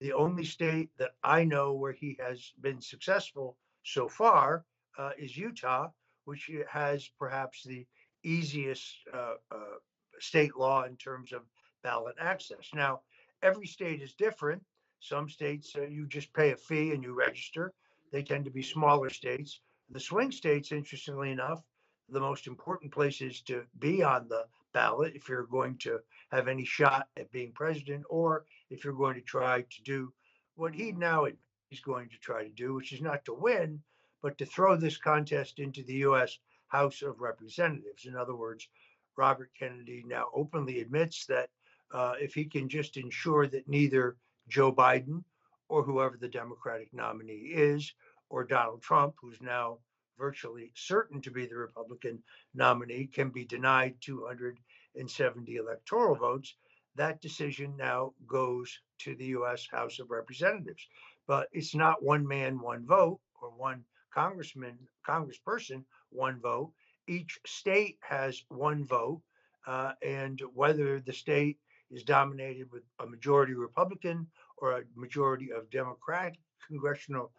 [0.00, 4.64] The only state that I know where he has been successful so far
[4.98, 5.90] uh, is Utah,
[6.24, 7.86] which has perhaps the
[8.24, 9.78] easiest uh, uh,
[10.18, 11.42] state law in terms of
[11.82, 12.70] ballot access.
[12.74, 13.00] Now,
[13.42, 14.62] every state is different.
[15.00, 17.72] Some states uh, you just pay a fee and you register.
[18.12, 19.60] They tend to be smaller states.
[19.90, 21.62] The swing states, interestingly enough,
[22.08, 25.98] the most important places to be on the ballot if you're going to
[26.30, 30.12] have any shot at being president or if you're going to try to do
[30.54, 31.26] what he now
[31.70, 33.80] is going to try to do, which is not to win,
[34.22, 36.38] but to throw this contest into the U.S.
[36.68, 38.06] House of Representatives.
[38.06, 38.68] In other words,
[39.16, 41.50] Robert Kennedy now openly admits that
[41.92, 44.16] uh, if he can just ensure that neither
[44.48, 45.22] Joe Biden
[45.68, 47.92] or whoever the Democratic nominee is,
[48.30, 49.78] or Donald Trump, who's now
[50.18, 52.22] virtually certain to be the Republican
[52.54, 56.54] nominee, can be denied 270 electoral votes,
[56.94, 59.66] that decision now goes to the U.S.
[59.70, 60.86] House of Representatives.
[61.26, 66.72] But it's not one man, one vote, or one congressman, congressperson, one vote.
[67.08, 69.22] Each state has one vote,
[69.66, 71.58] uh, and whether the state
[71.90, 74.26] is dominated with a majority Republican
[74.58, 77.32] or a majority of Democratic congressional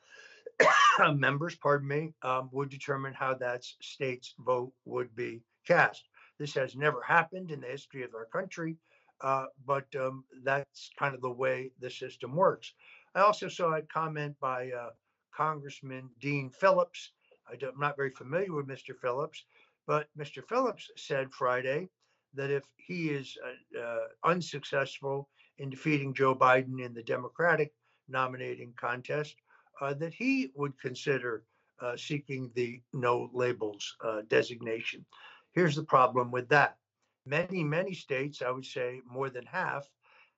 [1.13, 6.03] members, pardon me, um, would determine how that state's vote would be cast.
[6.39, 8.75] This has never happened in the history of our country,
[9.21, 12.73] uh, but um, that's kind of the way the system works.
[13.15, 14.89] I also saw a comment by uh,
[15.35, 17.11] Congressman Dean Phillips.
[17.49, 18.95] I am not very familiar with Mr.
[18.95, 19.43] Phillips,
[19.85, 20.43] but Mr.
[20.47, 21.89] Phillips said Friday
[22.33, 27.73] that if he is uh, uh, unsuccessful in defeating Joe Biden in the Democratic
[28.07, 29.35] nominating contest,
[29.81, 31.43] uh, that he would consider
[31.81, 35.05] uh, seeking the no labels uh, designation.
[35.53, 36.77] Here's the problem with that.
[37.25, 39.89] Many, many states, I would say more than half,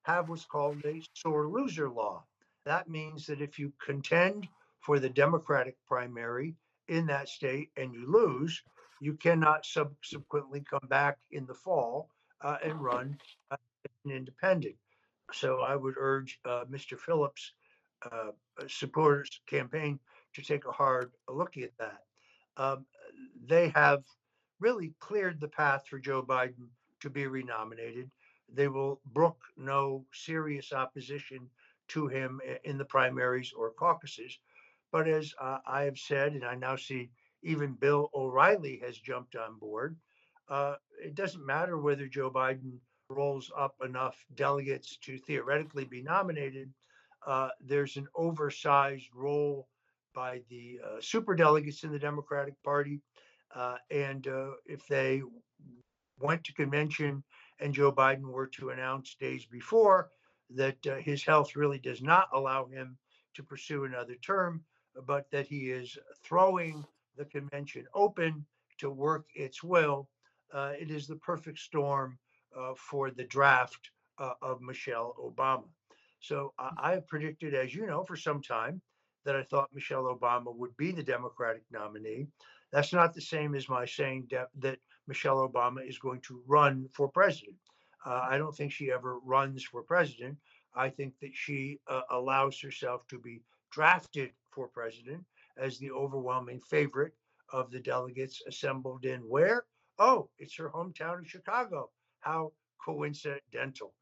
[0.03, 2.23] have what's called a sore loser law.
[2.65, 4.47] That means that if you contend
[4.86, 6.54] for the Democratic primary
[6.89, 8.62] in that state and you lose,
[9.02, 13.17] you cannot subsequently come back in the fall uh, and run
[13.50, 13.58] uh,
[14.06, 14.76] an independent.
[15.34, 17.00] So I would urge uh, Mr.
[17.00, 17.54] Phillips'
[18.12, 18.32] uh,
[18.67, 20.00] supporters campaign
[20.36, 22.04] to take a hard look at that.
[22.56, 22.86] Um,
[23.48, 24.04] they have
[24.60, 26.67] really cleared the path for Joe Biden
[27.00, 28.12] to be renominated.
[28.54, 31.50] They will brook no serious opposition
[31.88, 34.38] to him in the primaries or caucuses.
[34.91, 37.10] But as uh, I have said, and I now see
[37.43, 39.98] even Bill O'Reilly has jumped on board,
[40.50, 42.78] uh, it doesn't matter whether Joe Biden
[43.10, 46.71] rolls up enough delegates to theoretically be nominated.
[47.26, 49.67] Uh, there's an oversized role
[50.13, 53.02] by the uh, super delegates in the Democratic Party.
[53.54, 55.21] Uh, and uh, if they
[56.19, 57.24] went to convention
[57.60, 60.10] and Joe Biden were to announce days before
[60.52, 62.98] that uh, his health really does not allow him
[63.36, 64.63] to pursue another term,
[65.05, 66.86] but that he is throwing
[67.17, 68.45] the convention open
[68.77, 70.08] to work its will,
[70.53, 72.17] uh, it is the perfect storm
[72.58, 75.65] uh, for the draft of Michelle Obama.
[76.19, 78.81] So I have predicted, as you know, for some time
[79.25, 82.27] that I thought Michelle Obama would be the Democratic nominee.
[82.71, 86.88] That's not the same as my saying de- that Michelle Obama is going to run
[86.93, 87.58] for president.
[88.05, 90.38] Uh, I don't think she ever runs for president.
[90.75, 95.23] I think that she uh, allows herself to be drafted for president
[95.57, 97.13] as the overwhelming favorite
[97.51, 99.65] of the delegates assembled in where?
[99.99, 101.89] Oh, it's her hometown of Chicago.
[102.21, 103.93] How coincidental.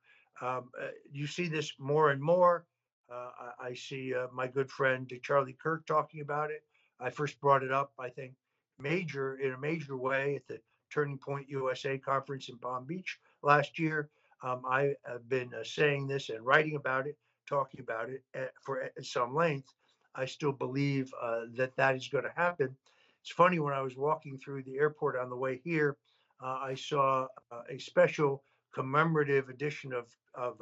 [0.41, 2.65] Um, uh, you see this more and more.
[3.11, 6.63] Uh, I, I, see uh, my good friend Charlie Kirk talking about it.
[6.99, 8.33] I first brought it up, I think,
[8.79, 10.59] major in a major way at the
[10.91, 14.09] Turning Point USA conference in Palm Beach last year.
[14.41, 18.51] Um, I have been uh, saying this and writing about it, talking about it at,
[18.61, 19.69] for at some length.
[20.15, 22.75] I still believe uh, that that is going to happen.
[23.21, 25.97] It's funny when I was walking through the airport on the way here,
[26.43, 27.27] uh, I saw
[27.69, 30.61] a special commemorative edition of of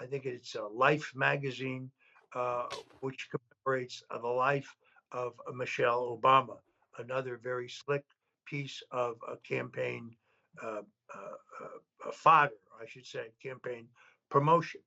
[0.00, 1.90] I think it's a Life magazine,
[2.34, 2.66] uh,
[3.00, 4.74] which commemorates uh, the life
[5.12, 6.56] of uh, Michelle Obama.
[6.98, 8.04] Another very slick
[8.44, 10.14] piece of a campaign
[10.62, 10.82] uh,
[11.14, 13.88] uh, uh fodder, I should say, campaign
[14.30, 14.80] promotion.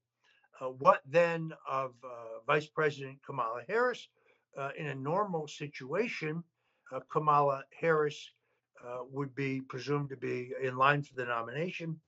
[0.59, 4.07] Uh, what then of uh, Vice President Kamala Harris?
[4.57, 6.43] Uh, in a normal situation,
[7.11, 8.31] Kamala Harris
[9.11, 11.99] would be presumed to be in line for the nomination,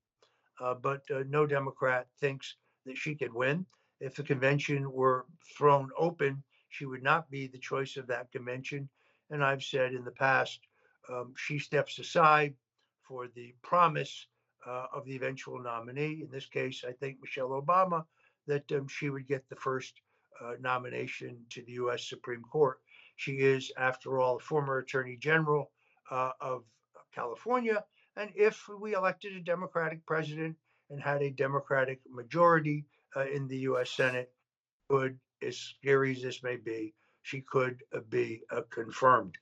[0.82, 2.56] but no Democrat thinks
[2.88, 3.66] that she could win.
[4.00, 8.90] If the convention were thrown open, she would not be the choice of that convention.
[9.30, 10.60] And I've said in the past,
[11.08, 12.56] um, she steps aside
[13.04, 14.28] for the promise
[14.66, 16.22] uh, of the eventual nominee.
[16.24, 18.06] In this case, I think Michelle Obama,
[18.50, 20.02] that um, she would get the first
[20.44, 22.08] uh, nomination to the U.S.
[22.08, 22.80] Supreme Court.
[23.16, 25.72] She is, after all, a former Attorney General
[26.12, 26.64] uh, of
[27.14, 27.84] California.
[28.18, 30.56] And if we elected a Democratic president,
[30.90, 32.86] and had a Democratic majority
[33.16, 33.92] uh, in the U.S.
[33.92, 34.32] Senate,
[34.90, 39.38] could, as scary as this may be, she could uh, be uh, confirmed.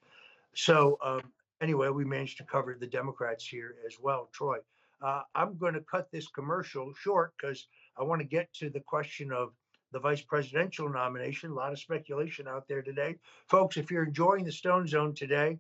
[0.56, 1.22] So, um,
[1.62, 4.30] anyway, we managed to cover the Democrats here as well.
[4.34, 4.58] Troy,
[5.02, 7.68] uh, I'm going to cut this commercial short because
[8.00, 9.54] I want to get to the question of
[9.92, 11.52] the vice presidential nomination.
[11.52, 13.16] A lot of speculation out there today.
[13.48, 15.58] Folks, if you're enjoying the Stone Zone today,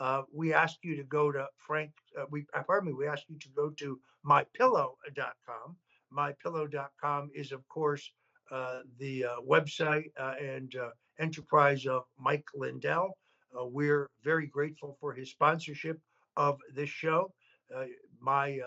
[0.00, 1.90] uh, we ask you to go to Frank.
[2.18, 2.94] Uh, we uh, pardon me.
[2.94, 5.76] We ask you to go to mypillow.com.
[6.12, 8.10] Mypillow.com is, of course,
[8.50, 10.74] uh, the uh, website uh, and
[11.18, 13.16] enterprise of Mike Lindell.
[13.54, 15.98] we're very grateful for his sponsorship
[16.36, 17.32] of this show.
[18.20, 18.60] my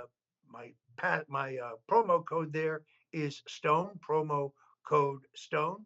[0.52, 1.58] my pat my
[1.90, 2.82] promo code there
[3.14, 4.00] is Stone.
[4.08, 4.52] Promo
[4.88, 5.86] code Stone.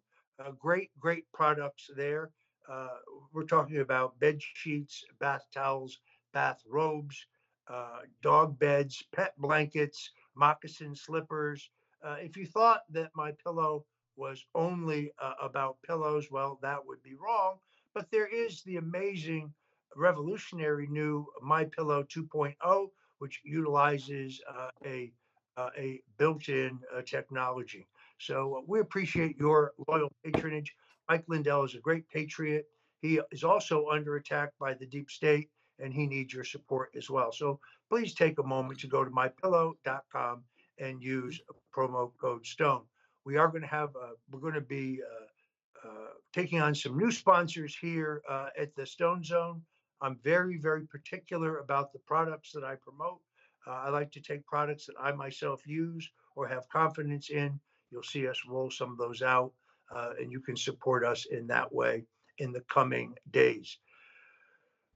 [0.59, 2.32] great great products there.
[2.69, 2.97] Uh,
[3.34, 5.99] we're talking about bed sheets, bath towels,
[6.34, 7.26] bath robes,
[7.67, 11.69] uh, dog beds, pet blankets, moccasin slippers.
[12.03, 17.01] Uh, if you thought that my pillow was only uh, about pillows, well, that would
[17.03, 17.57] be wrong.
[17.93, 19.53] But there is the amazing,
[19.95, 25.11] revolutionary new My Pillow 2.0, which utilizes uh, a
[25.58, 27.88] uh, a built-in technology.
[28.20, 30.74] So we appreciate your loyal patronage.
[31.10, 32.66] Mike Lindell is a great patriot.
[33.01, 35.49] He is also under attack by the deep state.
[35.80, 37.32] and he needs your support as well.
[37.32, 40.43] So please take a moment to go to mypillow.com
[40.80, 41.41] and use
[41.76, 42.84] promo code STONE.
[43.26, 46.97] We are going to have, uh, we're going to be uh, uh, taking on some
[46.97, 49.62] new sponsors here uh, at the Stone Zone.
[50.01, 53.20] I'm very, very particular about the products that I promote.
[53.68, 57.59] Uh, I like to take products that I myself use or have confidence in.
[57.91, 59.51] You'll see us roll some of those out,
[59.95, 62.05] uh, and you can support us in that way
[62.39, 63.78] in the coming days.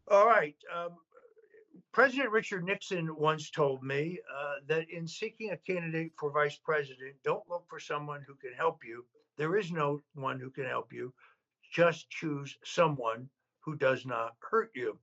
[0.10, 0.56] All right.
[0.76, 0.92] Um,
[1.92, 7.16] President Richard Nixon once told me uh, that in seeking a candidate for vice president,
[7.24, 9.06] don't look for someone who can help you.
[9.38, 11.14] There is no one who can help you.
[11.72, 14.98] Just choose someone who does not hurt you.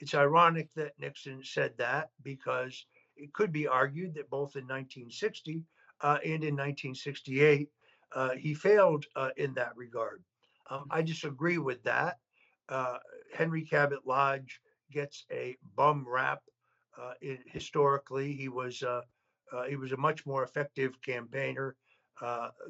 [0.00, 2.86] It's ironic that Nixon said that because
[3.16, 5.62] it could be argued that both in 1960
[6.00, 7.68] uh, and in 1968,
[8.14, 10.22] uh, he failed uh, in that regard.
[10.70, 12.18] Um, I disagree with that.
[12.68, 12.98] Uh,
[13.34, 14.60] Henry Cabot Lodge
[14.92, 16.40] gets a bum rap.
[17.00, 19.00] Uh, it, historically, he was uh,
[19.68, 21.76] he was a much more effective campaigner.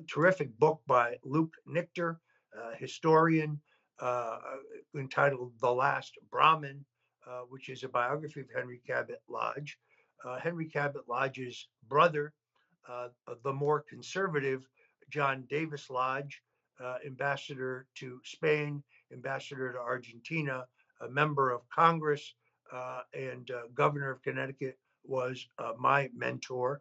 [0.06, 2.16] terrific book by Luke Nichter,
[2.78, 3.60] historian,
[4.96, 6.84] entitled "The Last Brahmin,"
[7.48, 9.78] which is a biography of Henry Cabot Lodge.
[10.40, 12.32] Henry Cabot Lodge's brother,
[13.42, 14.66] the more conservative
[15.10, 16.42] John Davis Lodge,
[16.82, 20.64] uh, ambassador to Spain, ambassador to Argentina,
[21.00, 22.34] a member of Congress,
[22.72, 26.80] uh, and uh, governor of Connecticut was uh, my mentor.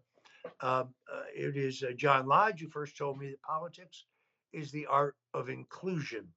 [0.62, 4.06] Um, uh, it is uh, John Lodge who first told me that politics
[4.52, 6.28] is the art of inclusion,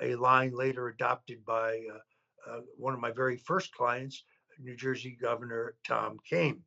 [0.00, 1.80] a line later adopted by
[2.76, 4.24] one of my very first clients,
[4.58, 6.62] New Jersey Governor Tom Kean.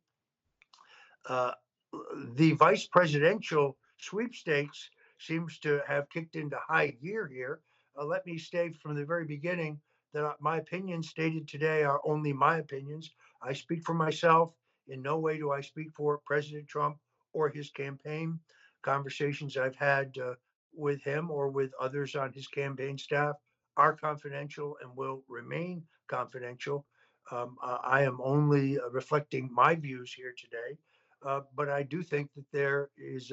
[1.28, 7.60] the vice presidential sweepstakes seems to have kicked into high gear here.
[7.98, 9.80] Uh, let me state from the very beginning
[10.14, 13.10] that my opinions stated today are only my opinions.
[13.42, 14.52] I speak for myself.
[14.88, 16.96] In no way do I speak for President Trump
[17.32, 18.38] or his campaign.
[18.82, 20.34] Conversations I've had uh,
[20.74, 23.36] with him or with others on his campaign staff
[23.76, 26.86] are confidential and will remain confidential.
[27.30, 30.78] Um, uh, I am only uh, reflecting my views here today,
[31.26, 33.32] uh, but I do think that there is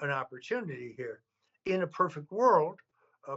[0.00, 1.22] an opportunity here.
[1.66, 2.78] In a perfect world,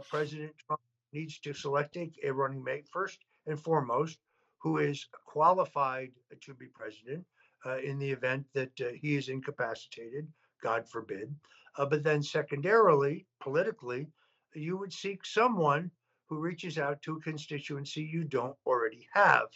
[0.08, 0.80] President Trump
[1.12, 4.18] needs to select a, a, running mate first and foremost
[4.58, 7.24] who is qualified to be president
[7.66, 10.26] uh, in the event that uh, he is incapacitated,
[10.62, 11.34] God forbid.
[11.76, 14.06] Uh, but then, secondarily, politically,
[14.54, 15.90] you would seek someone
[16.28, 19.46] who reaches out to a constituency you don't already have.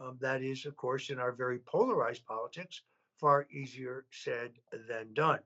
[0.00, 2.82] Um, that is, of course, in our very polarized politics,
[3.18, 4.50] far easier said
[4.88, 5.40] than done.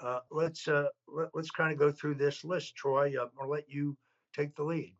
[0.00, 3.14] Uh, let's uh, let, us kind of go through this list, Troy.
[3.20, 3.96] Uh, I'll let you
[4.34, 4.94] take the lead.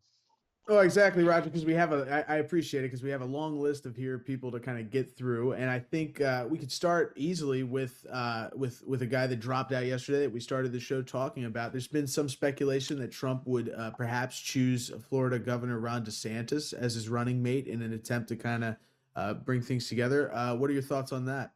[0.69, 1.47] Oh, exactly, Roger.
[1.47, 3.97] Because we have a, I, I appreciate it because we have a long list of
[3.97, 7.63] here people to kind of get through, and I think uh, we could start easily
[7.63, 11.03] with uh, with with a guy that dropped out yesterday that we started the show
[11.03, 11.73] talking about.
[11.73, 16.95] There's been some speculation that Trump would uh, perhaps choose Florida Governor Ron DeSantis as
[16.95, 18.77] his running mate in an attempt to kind of
[19.21, 20.35] uh, bring things together.
[20.35, 21.53] Uh, what are your thoughts on that?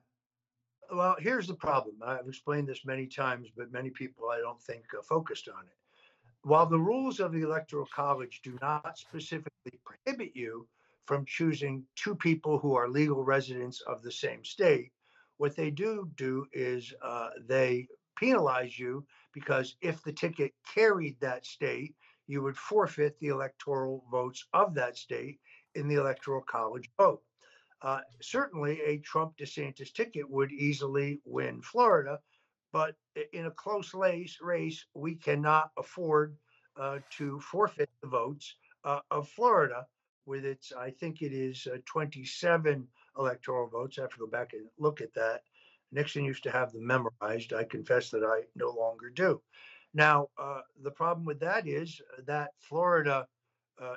[0.93, 1.97] Well, here's the problem.
[2.05, 5.77] I've explained this many times, but many people I don't think uh, focused on it.
[6.43, 10.69] While the rules of the Electoral College do not specifically prohibit you
[11.07, 14.93] from choosing two people who are legal residents of the same state,
[15.39, 17.89] what they do do is uh, they
[18.19, 21.95] penalize you because if the ticket carried that state,
[22.27, 25.41] you would forfeit the electoral votes of that state
[25.75, 27.23] in the Electoral College vote.
[27.85, 32.19] Uh, certainly, a Trump DeSantis ticket would easily win Florida,
[32.73, 32.95] but
[33.35, 36.35] in a close race, race we cannot afford
[36.81, 39.87] uh, to forfeit the votes uh, of Florida
[40.25, 43.99] with its, I think it is uh, 27 electoral votes.
[43.99, 45.43] I have to go back and look at that.
[45.93, 47.53] Nixon used to have them memorized.
[47.53, 49.43] I confess that I no longer do.
[49.93, 53.29] Now, uh, the problem with that is that Florida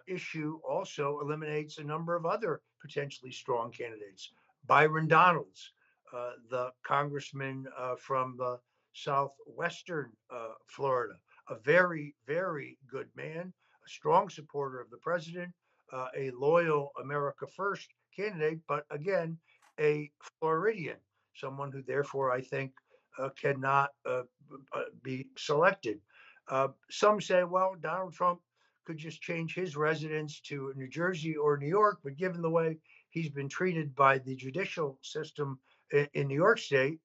[0.07, 4.31] issue also eliminates a number of other potentially strong candidates.
[4.65, 5.71] Byron Donalds,
[6.13, 8.57] uh, the congressman uh, from the
[8.93, 11.15] southwestern uh, Florida,
[11.49, 13.53] a very, very good man,
[13.85, 15.51] a strong supporter of the president,
[15.93, 19.38] uh, a loyal America First candidate, but again,
[19.79, 20.09] a
[20.39, 20.97] Floridian,
[21.35, 22.71] someone who therefore I think
[23.19, 23.89] uh, cannot
[25.03, 25.99] be selected.
[26.89, 28.39] some say, well, Donald Trump
[28.88, 31.99] could just change his residence to New Jersey or New York.
[32.05, 32.77] But given the way
[33.09, 35.59] he's been treated by the judicial system
[35.91, 36.99] in, New York State,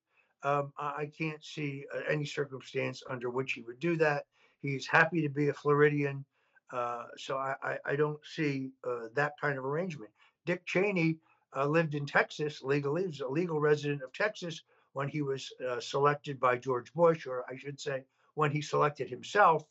[0.45, 4.27] um, I can't see uh, any circumstance under which he would do that.
[4.61, 6.25] He's happy to be a Floridian.
[6.73, 10.11] Uh, so I, I, I, don't see uh, that kind of arrangement.
[10.47, 11.19] Dick Cheney
[11.55, 13.03] uh, lived in Texas legally.
[13.03, 14.63] He was a legal resident of Texas
[14.95, 18.05] when he was uh, selected by George Bush, or I should say,
[18.35, 19.65] when he selected himself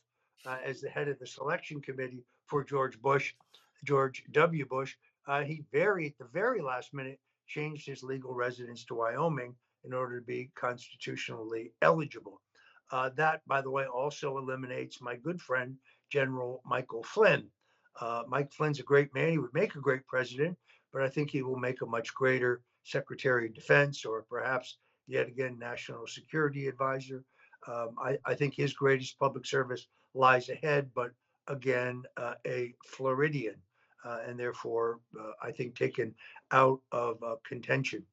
[0.45, 3.33] uh, as the head of the selection committee for George Bush,
[3.83, 4.65] George W.
[4.65, 4.95] Bush.
[5.27, 9.93] Uh, he very, at the very last minute, changed his legal residence to Wyoming in
[9.93, 12.41] order to be constitutionally eligible.
[12.91, 15.75] Uh, that, by the way, also eliminates my good friend,
[16.09, 17.47] General Michael Flynn.
[17.99, 19.31] Uh, Mike Flynn's a great man.
[19.31, 20.57] He would make a great president,
[20.91, 24.77] but I think he will make a much greater Secretary of Defense or perhaps
[25.07, 27.23] yet again National Security Advisor.
[27.67, 31.11] Um, I, I, think his greatest public service lies ahead, but
[31.47, 33.55] again, uh, a Floridian,
[34.05, 36.13] uh, and therefore uh, I think taken
[36.51, 38.03] out of uh, contention.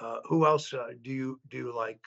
[0.00, 2.00] Uh, who else do you do you like?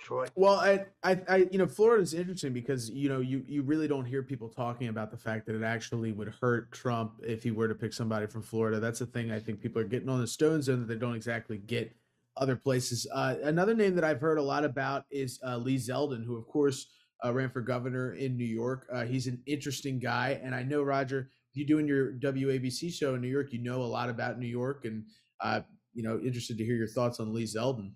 [0.00, 0.26] Troy?
[0.34, 3.86] Well, I, I, I, you know, Florida is interesting because you know you you really
[3.86, 7.50] don't hear people talking about the fact that it actually would hurt Trump if he
[7.50, 8.80] were to pick somebody from Florida.
[8.80, 11.14] That's the thing I think people are getting on the stone zone that they don't
[11.14, 11.94] exactly get
[12.36, 13.06] other places.
[13.12, 16.46] Uh, another name that I've heard a lot about is uh, Lee Zeldin, who of
[16.46, 16.86] course
[17.24, 18.86] uh, ran for governor in New York.
[18.92, 23.20] Uh, he's an interesting guy, and I know Roger, you doing your WABC show in
[23.20, 25.04] New York, you know a lot about New York, and
[25.40, 25.60] uh,
[25.92, 27.92] you know interested to hear your thoughts on Lee Zeldin.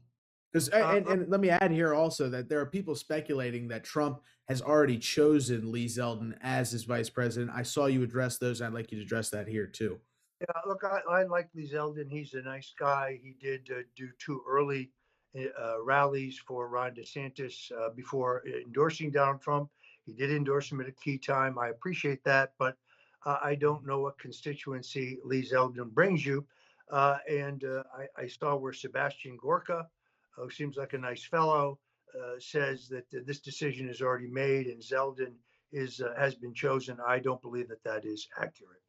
[0.53, 3.83] Because and, uh, and, let me add here also that there are people speculating that
[3.83, 7.51] Trump has already chosen Lee Zeldin as his vice president.
[7.53, 8.62] I saw you address those.
[8.62, 9.99] I'd like you to address that here too.
[10.41, 12.11] Yeah, look, I, I like Lee Zeldin.
[12.11, 13.18] He's a nice guy.
[13.22, 14.93] He did uh, do two early
[15.37, 19.70] uh, rallies for Ron DeSantis uh, before endorsing Donald Trump.
[20.05, 21.59] He did endorse him at a key time.
[21.59, 22.76] I appreciate that, but
[23.24, 26.47] uh, I don't know what constituency Lee Zeldin brings you.
[26.91, 29.89] Uh, and uh, I, I, saw where Sebastian Gorka
[30.37, 31.78] who seems like a nice fellow,
[32.14, 35.32] uh, says that this decision is already made and Zeldin
[35.72, 36.99] is has been chosen.
[37.05, 38.82] I don't believe that that is accurate.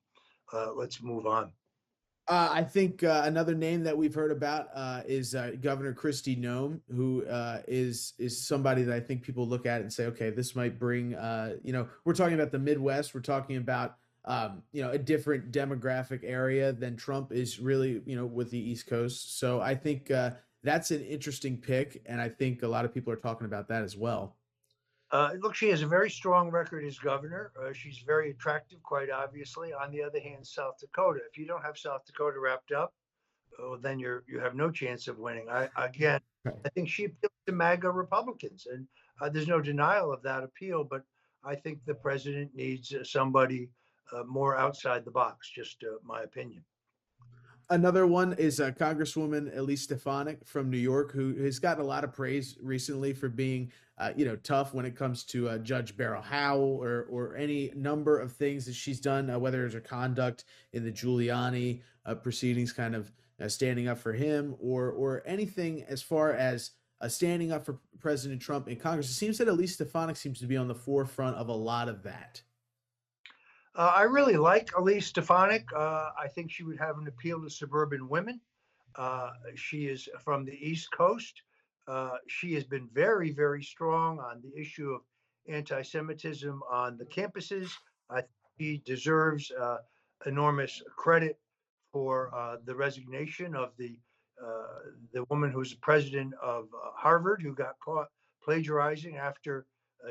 [0.75, 1.51] Let's move on.
[2.27, 6.79] Uh, I think uh, another name that we've heard about uh, is Governor Kristi Noem,
[6.89, 7.23] who
[7.67, 11.11] is is somebody that I think people look at and say, okay, this might bring.
[11.63, 13.13] you know, we're talking about the Midwest.
[13.13, 18.15] We're talking about um, you know, a different demographic area than Trump is really, you
[18.15, 19.39] know, with the East Coast.
[19.39, 20.31] So I think uh,
[20.63, 23.83] that's an interesting pick, and I think a lot of people are talking about that
[23.83, 24.35] as well.
[25.11, 27.51] Uh, look, she has a very strong record as governor.
[27.61, 29.71] Uh, she's very attractive, quite obviously.
[29.73, 31.19] On the other hand, South Dakota.
[31.29, 32.93] If you don't have South Dakota wrapped up,
[33.59, 35.47] oh, then you're you have no chance of winning.
[35.49, 38.87] I again, I think she appeals to MAGA Republicans, and
[39.21, 40.83] uh, there's no denial of that appeal.
[40.83, 41.03] But
[41.43, 43.69] I think the president needs uh, somebody
[44.11, 45.49] uh, more outside the box.
[45.49, 46.63] Just uh, my opinion.
[47.69, 52.03] Another one is uh, Congresswoman Elise Stefanik from New York, who has gotten a lot
[52.03, 55.95] of praise recently for being, uh, you know, tough when it comes to uh, Judge
[55.95, 59.81] Beryl Howell or or any number of things that she's done, uh, whether it's her
[59.81, 65.23] conduct in the Giuliani uh, proceedings, kind of uh, standing up for him, or or
[65.25, 66.71] anything as far as
[67.07, 69.09] standing up for President Trump in Congress.
[69.09, 71.87] It seems that at Elise Stefanik seems to be on the forefront of a lot
[71.87, 72.41] of that.
[73.75, 75.67] Uh, I really like Elise Stefanik.
[75.75, 78.39] Uh, I think she would have an appeal to suburban women.
[78.95, 81.41] Uh, she is from the East Coast.
[81.87, 85.01] Uh, she has been very, very strong on the issue of
[85.47, 87.71] anti Semitism on the campuses.
[88.09, 88.29] I think
[88.59, 89.77] she deserves uh,
[90.25, 91.39] enormous credit
[91.91, 93.97] for uh, the resignation of the
[95.13, 98.07] the woman who's the president of Harvard, who got caught
[98.43, 99.65] plagiarizing after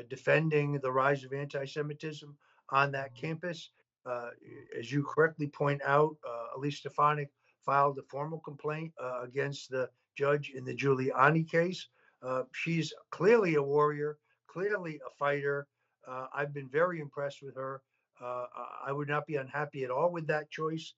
[0.09, 2.35] defending the rise of anti Semitism
[2.69, 3.69] on that campus.
[4.05, 4.29] Uh,
[4.77, 7.29] as you correctly point out, uh, Elise Stefanik
[7.65, 11.87] filed a formal complaint uh, against the judge in the Giuliani case.
[12.21, 15.67] Uh, she's clearly a warrior, clearly a fighter.
[16.07, 17.81] Uh, I've been very impressed with her.
[18.23, 18.45] Uh,
[18.85, 20.93] I would not be unhappy at all with that choice.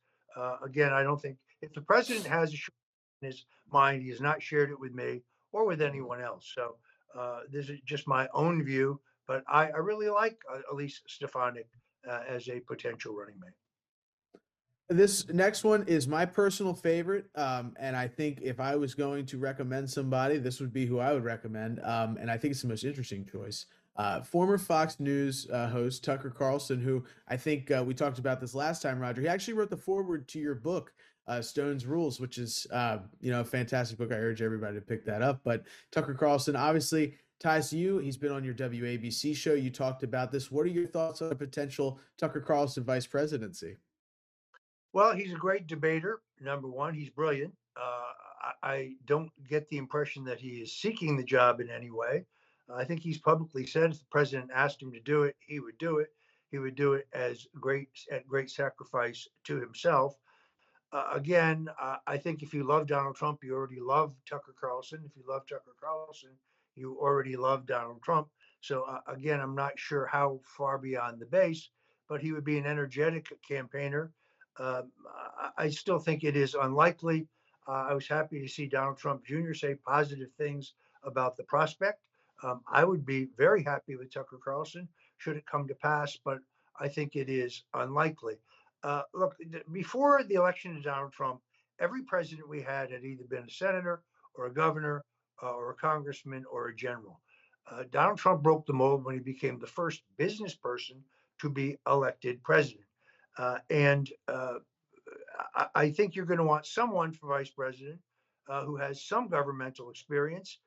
[0.64, 2.58] again, I don't think if the president has a
[3.22, 6.52] in his mind, he has not shared it with me or with anyone else.
[6.54, 6.76] So
[7.52, 9.02] this is just my own view.
[9.28, 11.68] But I, I really like uh, Elise Stefanik
[12.10, 13.52] uh, as a potential running mate.
[14.90, 19.26] This next one is my personal favorite, um, and I think if I was going
[19.26, 21.82] to recommend somebody, this would be who I would recommend.
[21.84, 23.66] Um, and I think it's the most interesting choice.
[23.98, 28.40] Uh, former Fox News uh, host Tucker Carlson, who I think uh, we talked about
[28.40, 29.22] this last time, Roger.
[29.22, 30.94] He actually wrote the foreword to your book,
[31.28, 34.14] uh, Stone's Rules, which is uh, you know a fantastic book.
[34.14, 35.42] I urge everybody to pick that up.
[35.44, 37.98] But Tucker Carlson, obviously, ties to you.
[37.98, 39.54] He's been on your WABC show.
[39.54, 40.50] You talked about this.
[40.50, 43.76] What are your thoughts on a potential Tucker Carlson vice presidency?
[44.98, 46.22] Well, he's a great debater.
[46.42, 47.54] Number one, he's brilliant.
[47.80, 48.14] Uh,
[48.64, 52.26] I, I, don't get the impression that he is seeking the job in any way.
[52.76, 55.78] I think he's publicly said if the president asked him to do it, he would
[55.78, 56.08] do it.
[56.50, 60.18] He would do it as great at great sacrifice to himself.
[60.92, 65.04] uh, again, uh, I think if you love Donald Trump, you already love Tucker Carlson.
[65.06, 66.32] If you love Tucker Carlson,
[66.76, 68.30] you already love Donald Trump.
[68.62, 71.70] So uh, again, I'm not sure how far beyond the base,
[72.10, 74.12] but he would be an energetic campaigner.
[74.60, 74.92] Um,
[75.58, 77.28] I, still think it is unlikely.
[77.68, 79.54] Uh, I was happy to see Donald Trump Jr.
[79.54, 82.02] say positive things about the prospect.
[82.44, 84.88] Um, I would be very happy with Tucker Carlson
[85.18, 86.40] should it come to pass, but
[86.80, 88.36] I think it is unlikely.
[88.84, 89.36] Uh, look,
[89.72, 91.42] before the election of Donald Trump,
[91.80, 94.04] every president we had had either been a senator
[94.36, 95.04] or a governor
[95.42, 97.20] uh, or a congressman or a general.
[97.70, 101.04] Uh, Donald Trump broke the mold when he became the first business person
[101.42, 102.87] to be elected president.
[103.38, 104.56] Uh, and uh,
[105.56, 108.00] I, I, think you're going to want someone for vice president
[108.50, 110.58] uh, who has some governmental experience.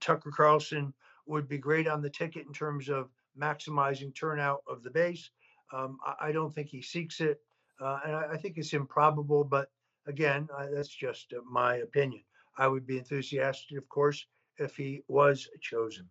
[0.00, 0.94] Tucker Carlson
[1.26, 5.30] would be great on the ticket in terms of maximizing turnout of the base.
[5.72, 7.40] Um, I, I, don't think he seeks it,
[7.80, 9.44] uh, and I, I, think it's improbable.
[9.44, 9.70] But
[10.06, 12.22] again, that's just uh, my opinion.
[12.56, 14.26] I would be enthusiastic, of course,
[14.56, 16.08] if he was chosen.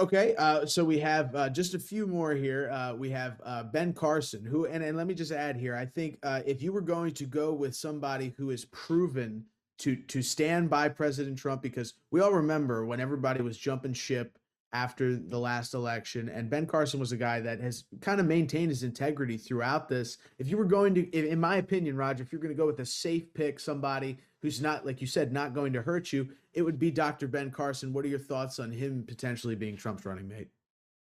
[0.00, 2.68] Okay, uh, so we have uh, just a few more here.
[2.72, 5.76] Uh, we have uh, Ben Carson, who, and, and let me just add here.
[5.76, 9.44] I think uh, if you were going to go with somebody who is proven
[9.78, 14.36] to to stand by President Trump, because we all remember when everybody was jumping ship
[14.72, 16.28] after the last election.
[16.28, 20.18] And Ben Carson was a guy that has kind of maintained his integrity throughout this.
[20.38, 22.80] If you were going to, in my opinion, Roger, if you're going to go with
[22.80, 26.60] a safe pick, somebody who's not, like you said, not going to hurt you, it
[26.60, 27.26] would be Dr.
[27.26, 27.94] Ben Carson.
[27.94, 30.48] What are your thoughts on him potentially being Trump's running mate?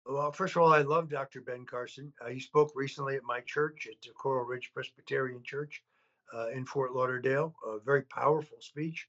[0.08, 1.42] Well, first of all, I love Dr.
[1.42, 2.12] Ben Carson.
[2.20, 5.84] Uh, he spoke recently at my church, at the Coral Ridge Presbyterian Church
[6.34, 7.54] uh, in Fort Lauderdale.
[7.68, 9.08] A very powerful speech.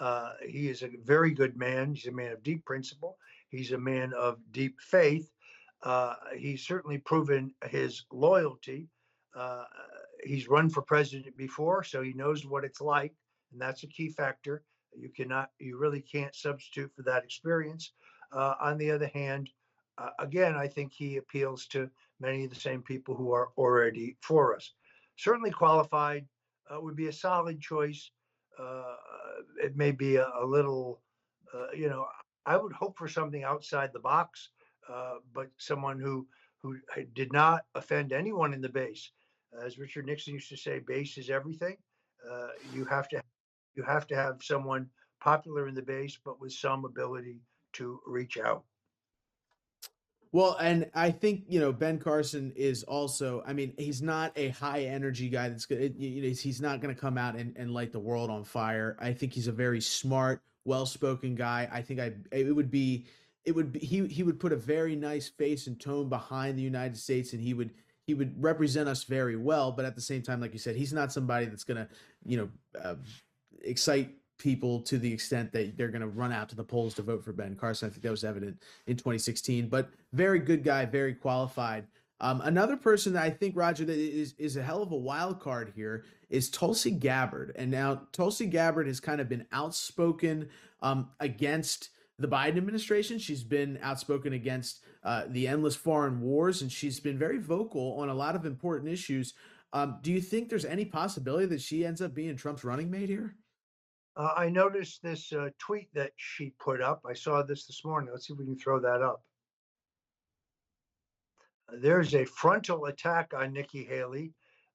[0.00, 1.94] Uh, he is a very good man.
[1.94, 3.18] He's a man of deep principle.
[3.50, 5.30] He's a man of deep faith.
[5.84, 8.88] Uh, he's certainly proven his loyalty.
[9.32, 9.62] Uh,
[10.24, 13.14] he's run for president before, so he knows what it's like,
[13.52, 14.62] and that's a key factor.
[14.96, 17.92] You cannot, you really can't substitute for that experience.
[18.32, 19.50] Uh, on the other hand,
[19.98, 21.90] uh, again, I think he appeals to
[22.20, 24.72] many of the same people who are already for us.
[25.16, 26.26] Certainly qualified
[26.70, 28.10] uh, would be a solid choice.
[28.58, 28.94] Uh,
[29.62, 31.00] it may be a, a little,
[31.74, 32.06] you know,
[32.46, 34.50] I would hope for something outside the box,
[34.88, 36.26] uh, but someone who
[36.62, 36.76] who
[37.14, 39.12] did not offend anyone in the base.
[39.64, 41.76] As Richard Nixon used to say, base is everything.
[42.30, 43.22] Uh, you have to
[43.74, 44.88] you have to have someone
[45.20, 47.40] popular in the base, but with some ability
[47.74, 48.64] to reach out.
[50.32, 53.42] Well, and I think you know Ben Carson is also.
[53.46, 55.48] I mean, he's not a high energy guy.
[55.48, 55.94] That's good.
[55.96, 58.96] You know, he's not going to come out and, and light the world on fire.
[59.00, 61.68] I think he's a very smart, well-spoken guy.
[61.72, 63.06] I think I it would be
[63.44, 66.62] it would be he he would put a very nice face and tone behind the
[66.62, 67.72] United States and he would
[68.06, 70.92] he would represent us very well, but at the same time like you said, he's
[70.92, 71.88] not somebody that's going to,
[72.24, 72.48] you know,
[72.80, 72.94] uh,
[73.64, 77.02] excite people to the extent that they're going to run out to the polls to
[77.02, 77.88] vote for Ben Carson.
[77.88, 81.86] I think that was evident in 2016, but very good guy, very qualified.
[82.20, 85.40] Um, another person that I think Roger that is is a hell of a wild
[85.40, 90.48] card here is Tulsi Gabbard, and now Tulsi Gabbard has kind of been outspoken
[90.82, 93.18] um, against the Biden administration.
[93.18, 98.10] She's been outspoken against uh, the endless foreign wars, and she's been very vocal on
[98.10, 99.32] a lot of important issues.
[99.72, 103.08] Um, do you think there's any possibility that she ends up being Trump's running mate
[103.08, 103.34] here?
[104.16, 107.02] Uh, I noticed this uh, tweet that she put up.
[107.08, 108.10] I saw this this morning.
[108.12, 109.22] Let's see if we can throw that up
[111.78, 114.32] there's a frontal attack on Nikki Haley.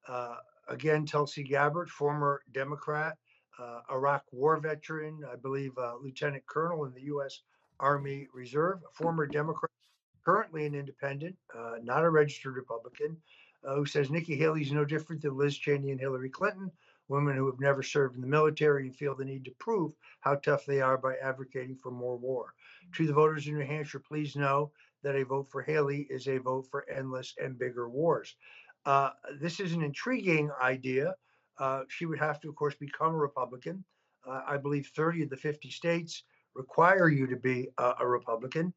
[0.08, 0.36] Uh,
[0.68, 3.16] again, Tulsi Gabbard, former Democrat,
[3.58, 7.40] uh, Iraq war veteran, I believe uh, Lieutenant Colonel in the U.S.
[7.80, 9.70] Army Reserve, former Democrat,
[10.24, 13.16] currently an independent, uh, not a registered Republican,
[13.66, 16.70] uh, who says Nikki Haley is no different than Liz Cheney and Hillary Clinton,
[17.08, 20.34] women who have never served in the military and feel the need to prove how
[20.36, 22.54] tough they are by advocating for more war.
[22.94, 26.38] To the voters in New Hampshire, please know that a vote for Haley is a
[26.38, 28.36] vote for endless and bigger wars.
[28.84, 31.14] Uh, this is an intriguing idea.
[31.58, 33.84] Uh, she would have to, of course, become a Republican.
[34.26, 38.72] Uh, I believe 30 of the 50 states require you to be a Republican.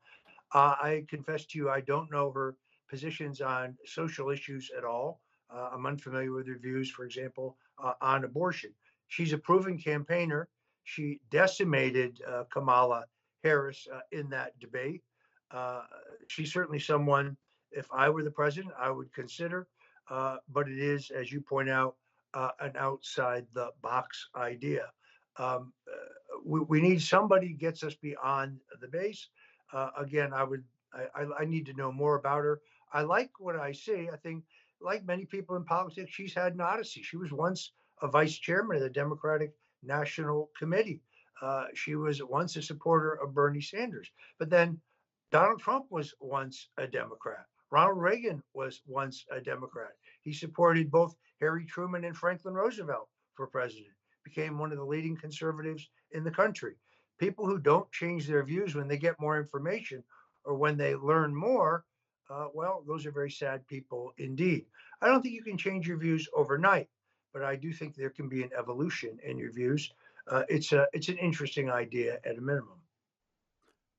[0.54, 2.56] Uh, I confess to you, I don't know her
[2.90, 5.22] positions on social issues at all.
[5.54, 8.72] Uh, I'm unfamiliar with her views, for example, uh, on abortion.
[9.08, 10.48] She's a proven campaigner.
[10.84, 12.22] She decimated
[12.52, 13.06] Kamala
[13.44, 15.04] Harris in that debate.
[15.52, 15.82] Uh,
[16.28, 17.36] she's certainly someone,
[17.72, 19.68] if I were the president, I would consider.
[20.10, 21.96] Uh, but it is, as you point out,
[22.34, 24.92] uh, an outside the box idea.
[25.38, 29.30] Um, uh, we, we, need somebody gets us beyond the base.
[29.74, 30.64] Uh, again, I would,
[30.94, 32.62] I, I, need to know more about her.
[32.92, 34.10] I like what I see.
[34.12, 34.44] I think
[34.82, 37.02] like many people in politics, she's had an odyssey.
[37.04, 37.72] She was once
[38.02, 39.54] a vice chairman of the Democratic
[39.84, 41.02] National Committee.
[41.42, 44.10] Uh, she was once a supporter of Bernie Sanders.
[44.38, 44.80] But then
[45.32, 47.46] Donald Trump was once a Democrat.
[47.72, 49.92] Ronald Reagan was once a Democrat.
[50.22, 55.16] He supported both Harry Truman and Franklin Roosevelt for president, became one of the leading
[55.16, 56.76] conservatives in the country.
[57.20, 60.04] People who don't change their views when they get more information
[60.44, 61.86] or when they learn more,
[62.30, 64.66] uh, well, those are very sad people indeed.
[65.02, 66.88] I don't think you can change your views overnight,
[67.34, 69.92] but I do think there can be an evolution in your views.
[70.28, 72.80] Uh, it's a it's an interesting idea at a minimum.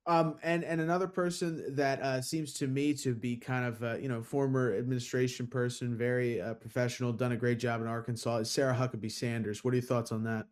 [0.07, 3.97] Um, and and another person that uh, seems to me to be kind of uh,
[3.97, 8.51] you know former administration person, very uh, professional, done a great job in Arkansas is
[8.51, 9.63] Sarah Huckabee Sanders.
[9.63, 10.47] What are your thoughts on that?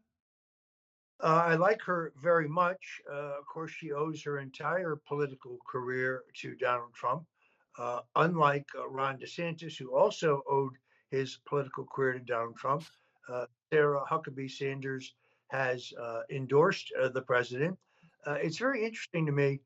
[1.21, 3.01] Uh, I like her very much.
[3.11, 7.25] Uh, of course, she owes her entire political career to Donald Trump,
[7.79, 10.75] uh, unlike Ron DeSantis, who also owed
[11.11, 12.85] his political career to Donald Trump.
[13.71, 15.15] Sarah Huckabee Sanders
[15.49, 15.93] has
[16.31, 17.79] endorsed the president
[18.29, 19.61] uh, it's very interesting to me.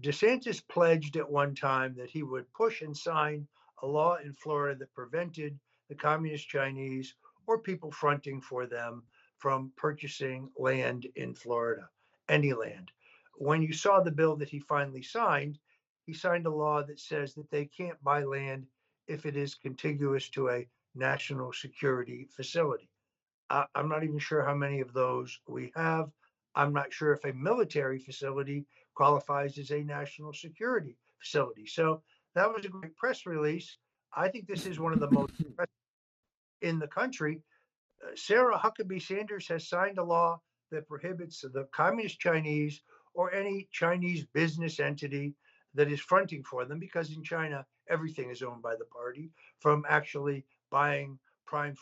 [0.00, 3.46] DeSantis pledged at one time that he would push and sign
[3.82, 5.58] a law in Florida that prevented
[5.88, 7.14] the communist Chinese
[7.46, 9.02] or people fronting for them
[9.38, 11.88] from purchasing land in Florida,
[12.28, 12.92] any land.
[13.36, 15.58] When you saw the bill that he finally signed,
[16.06, 18.66] he signed a law that says that they can't buy land
[19.06, 22.88] if it is contiguous to a national security facility.
[23.50, 26.10] Uh, I'm not even sure how many of those we have.
[26.54, 31.66] I'm not sure if a military facility qualifies as a national security facility.
[31.66, 32.02] So
[32.34, 33.76] that was a great press release.
[34.16, 35.70] I think this is one of the most impressive
[36.62, 37.42] in the country.
[38.02, 40.40] Uh, Sarah Huckabee Sanders has signed a law
[40.70, 42.80] that prohibits the Communist Chinese
[43.14, 45.34] or any Chinese business entity
[45.74, 49.84] that is fronting for them, because in China, everything is owned by the party, from
[49.88, 51.74] actually buying prime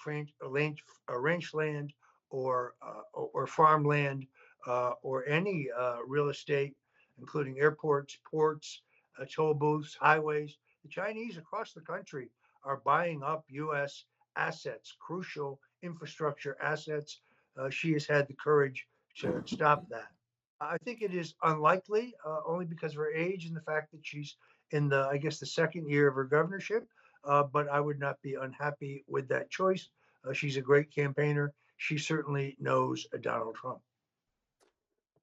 [0.43, 1.93] ranch, ranch land
[2.30, 4.26] or, uh, or farmland
[4.66, 6.74] uh, or any uh, real estate,
[7.18, 8.82] including airports, ports,
[9.20, 10.57] uh, toll booths, highways.
[10.82, 12.30] The Chinese across the country
[12.64, 14.05] are buying up U.S.
[14.36, 17.20] assets, crucial infrastructure assets.
[17.59, 18.86] Uh, she has had the courage
[19.18, 20.09] to stop that.
[20.62, 24.00] I think it is unlikely, uh, only because of her age and the fact that
[24.02, 24.36] she's
[24.70, 26.86] in the, I guess, the second year of her governorship.
[27.24, 29.88] Uh, but I would not be unhappy with that choice.
[30.32, 31.52] she's a great campaigner.
[31.76, 33.80] She certainly knows Donald Trump.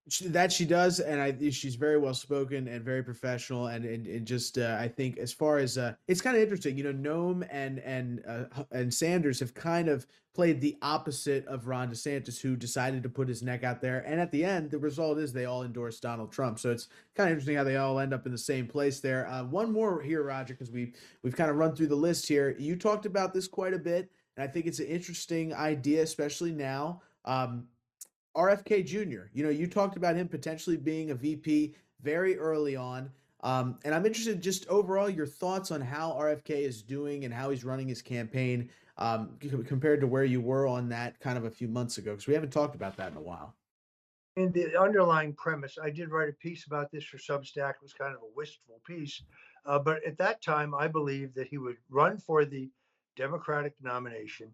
[0.09, 4.07] She, that she does, and I she's very well spoken and very professional, and and,
[4.07, 6.93] and just uh, I think as far as uh, it's kind of interesting, you know,
[6.93, 12.39] Noem and and uh, and Sanders have kind of played the opposite of Ron DeSantis,
[12.39, 15.31] who decided to put his neck out there, and at the end, the result is
[15.31, 16.59] they all endorse Donald Trump.
[16.59, 19.27] So it's kind of interesting how they all end up in the same place there.
[19.27, 20.93] Uh, one more here, Roger, because we
[21.23, 22.55] we've kind of run through the list here.
[22.57, 26.51] You talked about this quite a bit, and I think it's an interesting idea, especially
[26.51, 27.01] now.
[27.25, 27.67] Um,
[28.35, 29.27] RFK Jr.
[29.33, 33.09] You know, you talked about him potentially being a VP very early on.
[33.41, 37.49] Um, and I'm interested just overall your thoughts on how RFK is doing and how
[37.49, 41.49] he's running his campaign um, compared to where you were on that kind of a
[41.49, 43.55] few months ago, because we haven't talked about that in a while.
[44.35, 47.71] In the underlying premise, I did write a piece about this for Substack.
[47.71, 49.23] It was kind of a wistful piece.
[49.65, 52.69] Uh, but at that time, I believed that he would run for the
[53.15, 54.51] Democratic nomination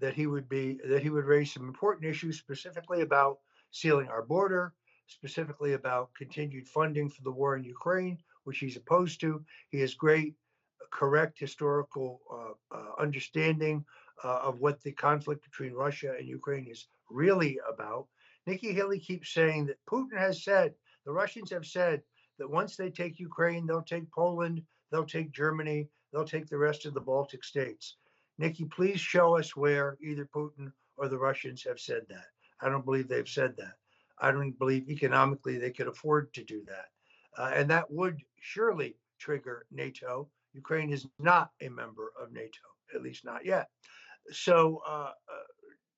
[0.00, 3.38] that he would be that he would raise some important issues specifically about
[3.70, 4.74] sealing our border,
[5.06, 9.44] specifically about continued funding for the war in Ukraine, which he's opposed to.
[9.68, 10.34] He has great,
[10.90, 13.84] correct historical uh, uh, understanding
[14.24, 18.06] uh, of what the conflict between Russia and Ukraine is really about.
[18.46, 20.74] Nikki Haley keeps saying that Putin has said,
[21.04, 22.02] the Russians have said
[22.38, 26.86] that once they take Ukraine, they'll take Poland, they'll take Germany, they'll take the rest
[26.86, 27.96] of the Baltic states.
[28.40, 32.24] Nikki, please show us where either Putin or the Russians have said that.
[32.62, 33.74] I don't believe they've said that.
[34.18, 36.86] I don't believe economically they could afford to do that.
[37.36, 40.30] Uh, and that would surely trigger NATO.
[40.54, 42.64] Ukraine is not a member of NATO,
[42.94, 43.68] at least not yet.
[44.30, 45.46] So uh, uh,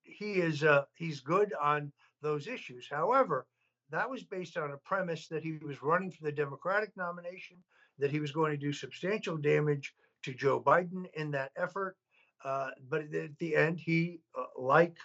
[0.03, 2.89] he is uh, he's good on those issues.
[2.91, 3.47] However,
[3.91, 7.59] that was based on a premise that he was running for the Democratic nomination,
[8.01, 11.97] that he was going to do substantial damage to Joe Biden in that effort,
[12.45, 14.97] uh, but at the end, he, uh, like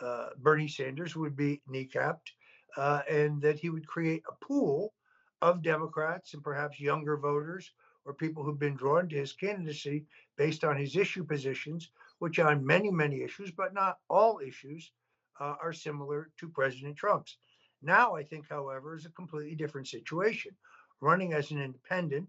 [0.00, 2.32] uh, Bernie Sanders, would be kneecapped,
[2.76, 4.94] uh, and that he would create a pool
[5.42, 7.72] of Democrats and perhaps younger voters
[8.04, 10.06] or people who've been drawn to his candidacy
[10.36, 14.92] based on his issue positions, which on many, many issues, but not all issues,
[15.40, 17.38] uh, are similar to President Trump's.
[17.82, 20.52] Now, I think, however, is a completely different situation.
[21.00, 22.28] Running as an independent,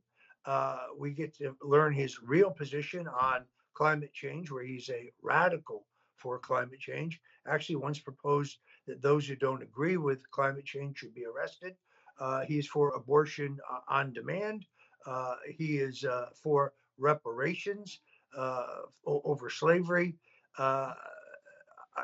[0.97, 3.45] we get to learn his real position on
[3.77, 7.21] climate change, where he's a radical for climate change.
[7.47, 8.57] Actually, once proposed
[8.87, 11.75] that those who don't agree with climate change should be arrested.
[12.19, 14.65] Uh, he's for abortion uh, on demand.
[15.05, 17.99] Uh, he is uh, for reparations
[18.35, 18.65] uh,
[19.05, 20.15] over slavery.
[20.57, 20.93] Uh,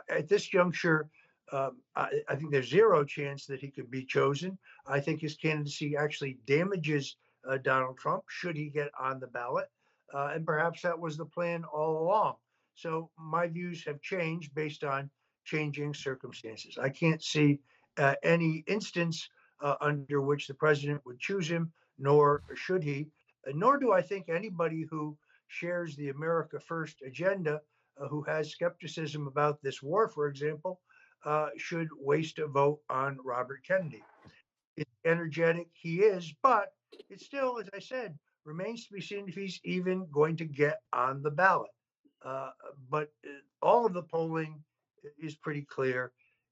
[0.10, 1.10] at this juncture,
[1.52, 4.58] um, I, I, think there's zero chance that he could be chosen.
[4.88, 7.18] I think his candidacy actually damages
[7.64, 9.68] Donald Trump should he get on the ballot.
[10.14, 12.36] And perhaps that was the plan all along.
[12.76, 15.10] So my views have changed based on
[15.46, 16.78] changing circumstances.
[16.82, 17.60] I can't see
[17.98, 19.30] uh, any instance
[19.62, 23.08] uh, under which the president would choose him, nor should he.
[23.48, 27.62] Uh, nor do I think anybody who shares the America First agenda,
[28.00, 30.82] uh, who has skepticism about this war, for example,
[31.26, 34.04] uh, should waste a vote on Robert Kennedy.
[34.76, 36.74] It's energetic, he is, but
[37.10, 40.82] it's still, as I said, remains to be seen if he's even going to get
[40.92, 41.72] on the ballot.
[42.24, 42.50] Uh,
[42.90, 43.30] but uh,
[43.62, 44.62] all of the polling
[45.20, 46.12] is pretty clear.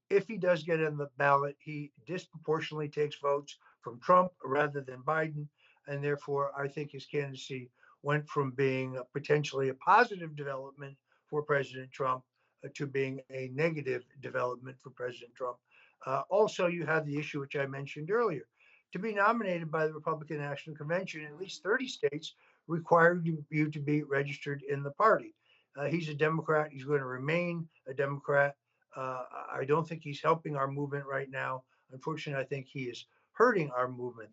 [0.10, 5.02] If he does get in the ballot, he disproportionately takes votes from Trump rather than
[5.04, 5.48] Biden.
[5.88, 7.72] And therefore, I think his candidacy
[8.04, 10.98] went from being a potentially a positive development
[11.30, 12.24] for President Trump
[12.66, 15.58] uh, to being a negative development for President Trump.
[16.06, 18.48] Uh, also, you have the issue which I mentioned earlier.
[18.94, 22.36] To be nominated by the Republican National Convention, at least 30 states
[22.68, 25.34] require you to be registered in the party.
[25.78, 26.72] Uh, he's a Democrat.
[26.72, 28.56] He's going to remain a Democrat.
[28.96, 29.24] Uh,
[29.54, 31.64] I don't think he's helping our movement right now.
[31.92, 34.30] Unfortunately, I think he is hurting our movement.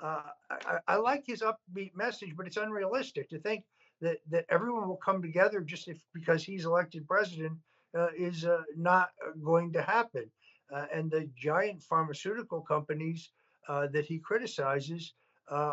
[0.00, 3.64] Uh, I, I, like his upbeat message, but it's unrealistic to think
[4.00, 7.58] that that everyone will come together just if because he's elected president
[7.96, 10.30] uh, is uh, not uh, going to happen.
[10.92, 13.30] and the giant pharmaceutical companies
[13.68, 15.14] that he criticizes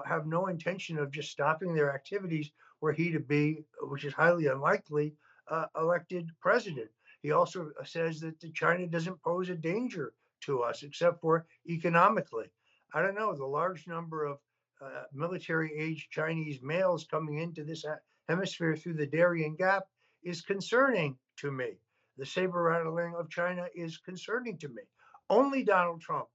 [0.05, 4.47] have no intention of just stopping their activities were he to be, which is highly
[4.47, 5.13] unlikely,
[5.47, 6.89] uh, elected president.
[7.21, 12.45] He also says that China doesn't pose a danger to us except for economically.
[12.93, 14.37] I don't know, the large number of
[14.81, 17.85] uh, military age Chinese males coming into this
[18.29, 19.83] hemisphere through the Darien Gap
[20.23, 21.77] is concerning to me.
[22.17, 24.83] The saber rattling of China is concerning to me.
[25.29, 26.27] Only Donald Trump,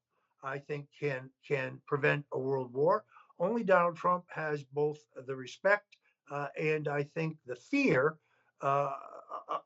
[0.42, 3.04] I think, can can prevent a world war.
[3.38, 5.96] Only Donald Trump has both the respect
[6.30, 8.16] uh, and I think the fear
[8.60, 8.92] uh,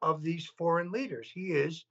[0.03, 1.31] of these foreign leaders.
[1.33, 1.85] He is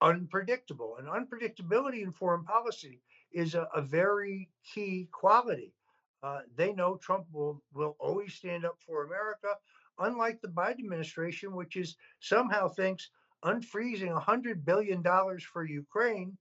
[0.00, 3.00] unpredictable, and unpredictability in foreign policy
[3.32, 5.74] is a, a very key quality.
[6.22, 9.54] Uh, they know Trump will will always stand up for America,
[9.98, 13.10] unlike the Biden administration, which is somehow thinks
[13.44, 16.36] unfreezing hundred billion dollars for Ukraine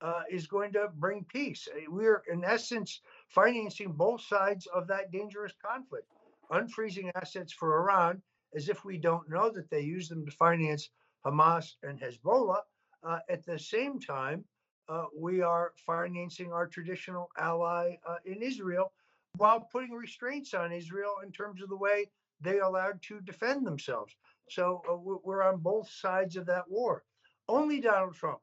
[0.00, 1.68] uh, is going to bring peace.
[1.88, 6.06] We're in essence financing both sides of that dangerous conflict
[6.50, 8.22] unfreezing assets for Iran
[8.54, 10.90] as if we don't know that they use them to finance
[11.24, 12.62] Hamas and Hezbollah.
[13.04, 14.44] Uh, at the same time,
[14.88, 18.92] uh, we are financing our traditional ally uh, in Israel
[19.36, 24.16] while putting restraints on Israel in terms of the way they allowed to defend themselves.
[24.48, 27.04] So uh, we're on both sides of that war.
[27.48, 28.40] Only Donald Trump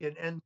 [0.00, 0.42] can end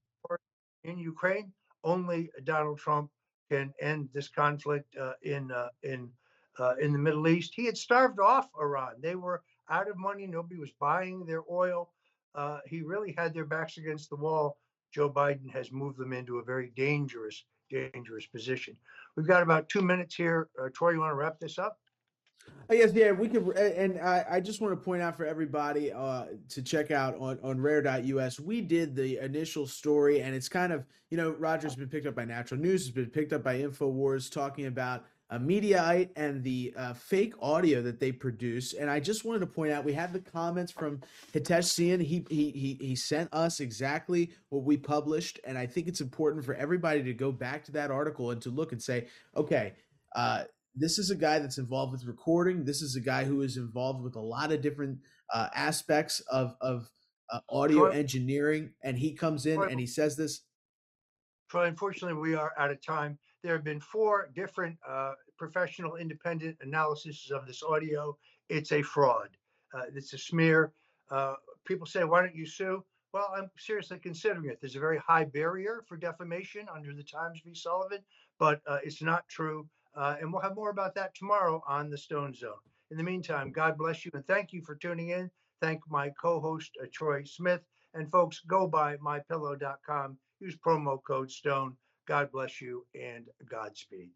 [0.88, 1.52] in Ukraine.
[1.84, 3.10] Only Donald Trump
[3.50, 6.10] can end this conflict uh, in uh, in
[6.58, 7.52] uh, in the Middle East.
[7.54, 8.94] He had starved off Iran.
[9.00, 10.26] They were out of money.
[10.26, 11.90] Nobody was buying their oil.
[12.34, 14.58] Uh, he really had their backs against the wall.
[14.92, 18.76] Joe Biden has moved them into a very dangerous, dangerous position.
[19.16, 20.48] We've got about two minutes here.
[20.60, 21.78] Uh, Troy, you want to wrap this up?
[22.70, 25.90] Uh, yes, yeah, we could, and I, I just want to point out for everybody
[25.90, 28.38] uh, to check out on on Rare.us.
[28.38, 32.14] We did the initial story, and it's kind of you know Roger's been picked up
[32.14, 36.74] by Natural News, has been picked up by Infowars, talking about a Mediaite and the
[36.76, 38.74] uh, fake audio that they produce.
[38.74, 41.00] And I just wanted to point out we have the comments from
[41.32, 42.00] Hitesh Sian.
[42.00, 46.44] He, he he he sent us exactly what we published, and I think it's important
[46.44, 49.72] for everybody to go back to that article and to look and say, okay.
[50.14, 50.44] Uh,
[50.78, 52.64] this is a guy that's involved with recording.
[52.64, 54.98] This is a guy who is involved with a lot of different
[55.32, 56.90] uh, aspects of of
[57.30, 60.42] uh, audio Troy, engineering, and he comes in Troy, and he says this.
[61.50, 63.18] Troy, unfortunately, we are out of time.
[63.42, 68.16] There have been four different uh, professional independent analyses of this audio.
[68.48, 69.28] It's a fraud.
[69.74, 70.72] Uh, it's a smear.
[71.10, 72.84] Uh, people say, why don't you sue?
[73.12, 74.58] Well, I'm seriously considering it.
[74.60, 77.54] There's a very high barrier for defamation under the Times v.
[77.54, 78.00] Sullivan,
[78.38, 79.66] but uh, it's not true.
[79.94, 82.52] Uh, and we'll have more about that tomorrow on the Stone Zone.
[82.90, 85.30] In the meantime, God bless you and thank you for tuning in.
[85.60, 87.60] Thank my co host, uh, Troy Smith.
[87.94, 90.18] And folks, go by mypillow.com.
[90.40, 91.76] Use promo code STONE.
[92.06, 94.10] God bless you and Godspeed.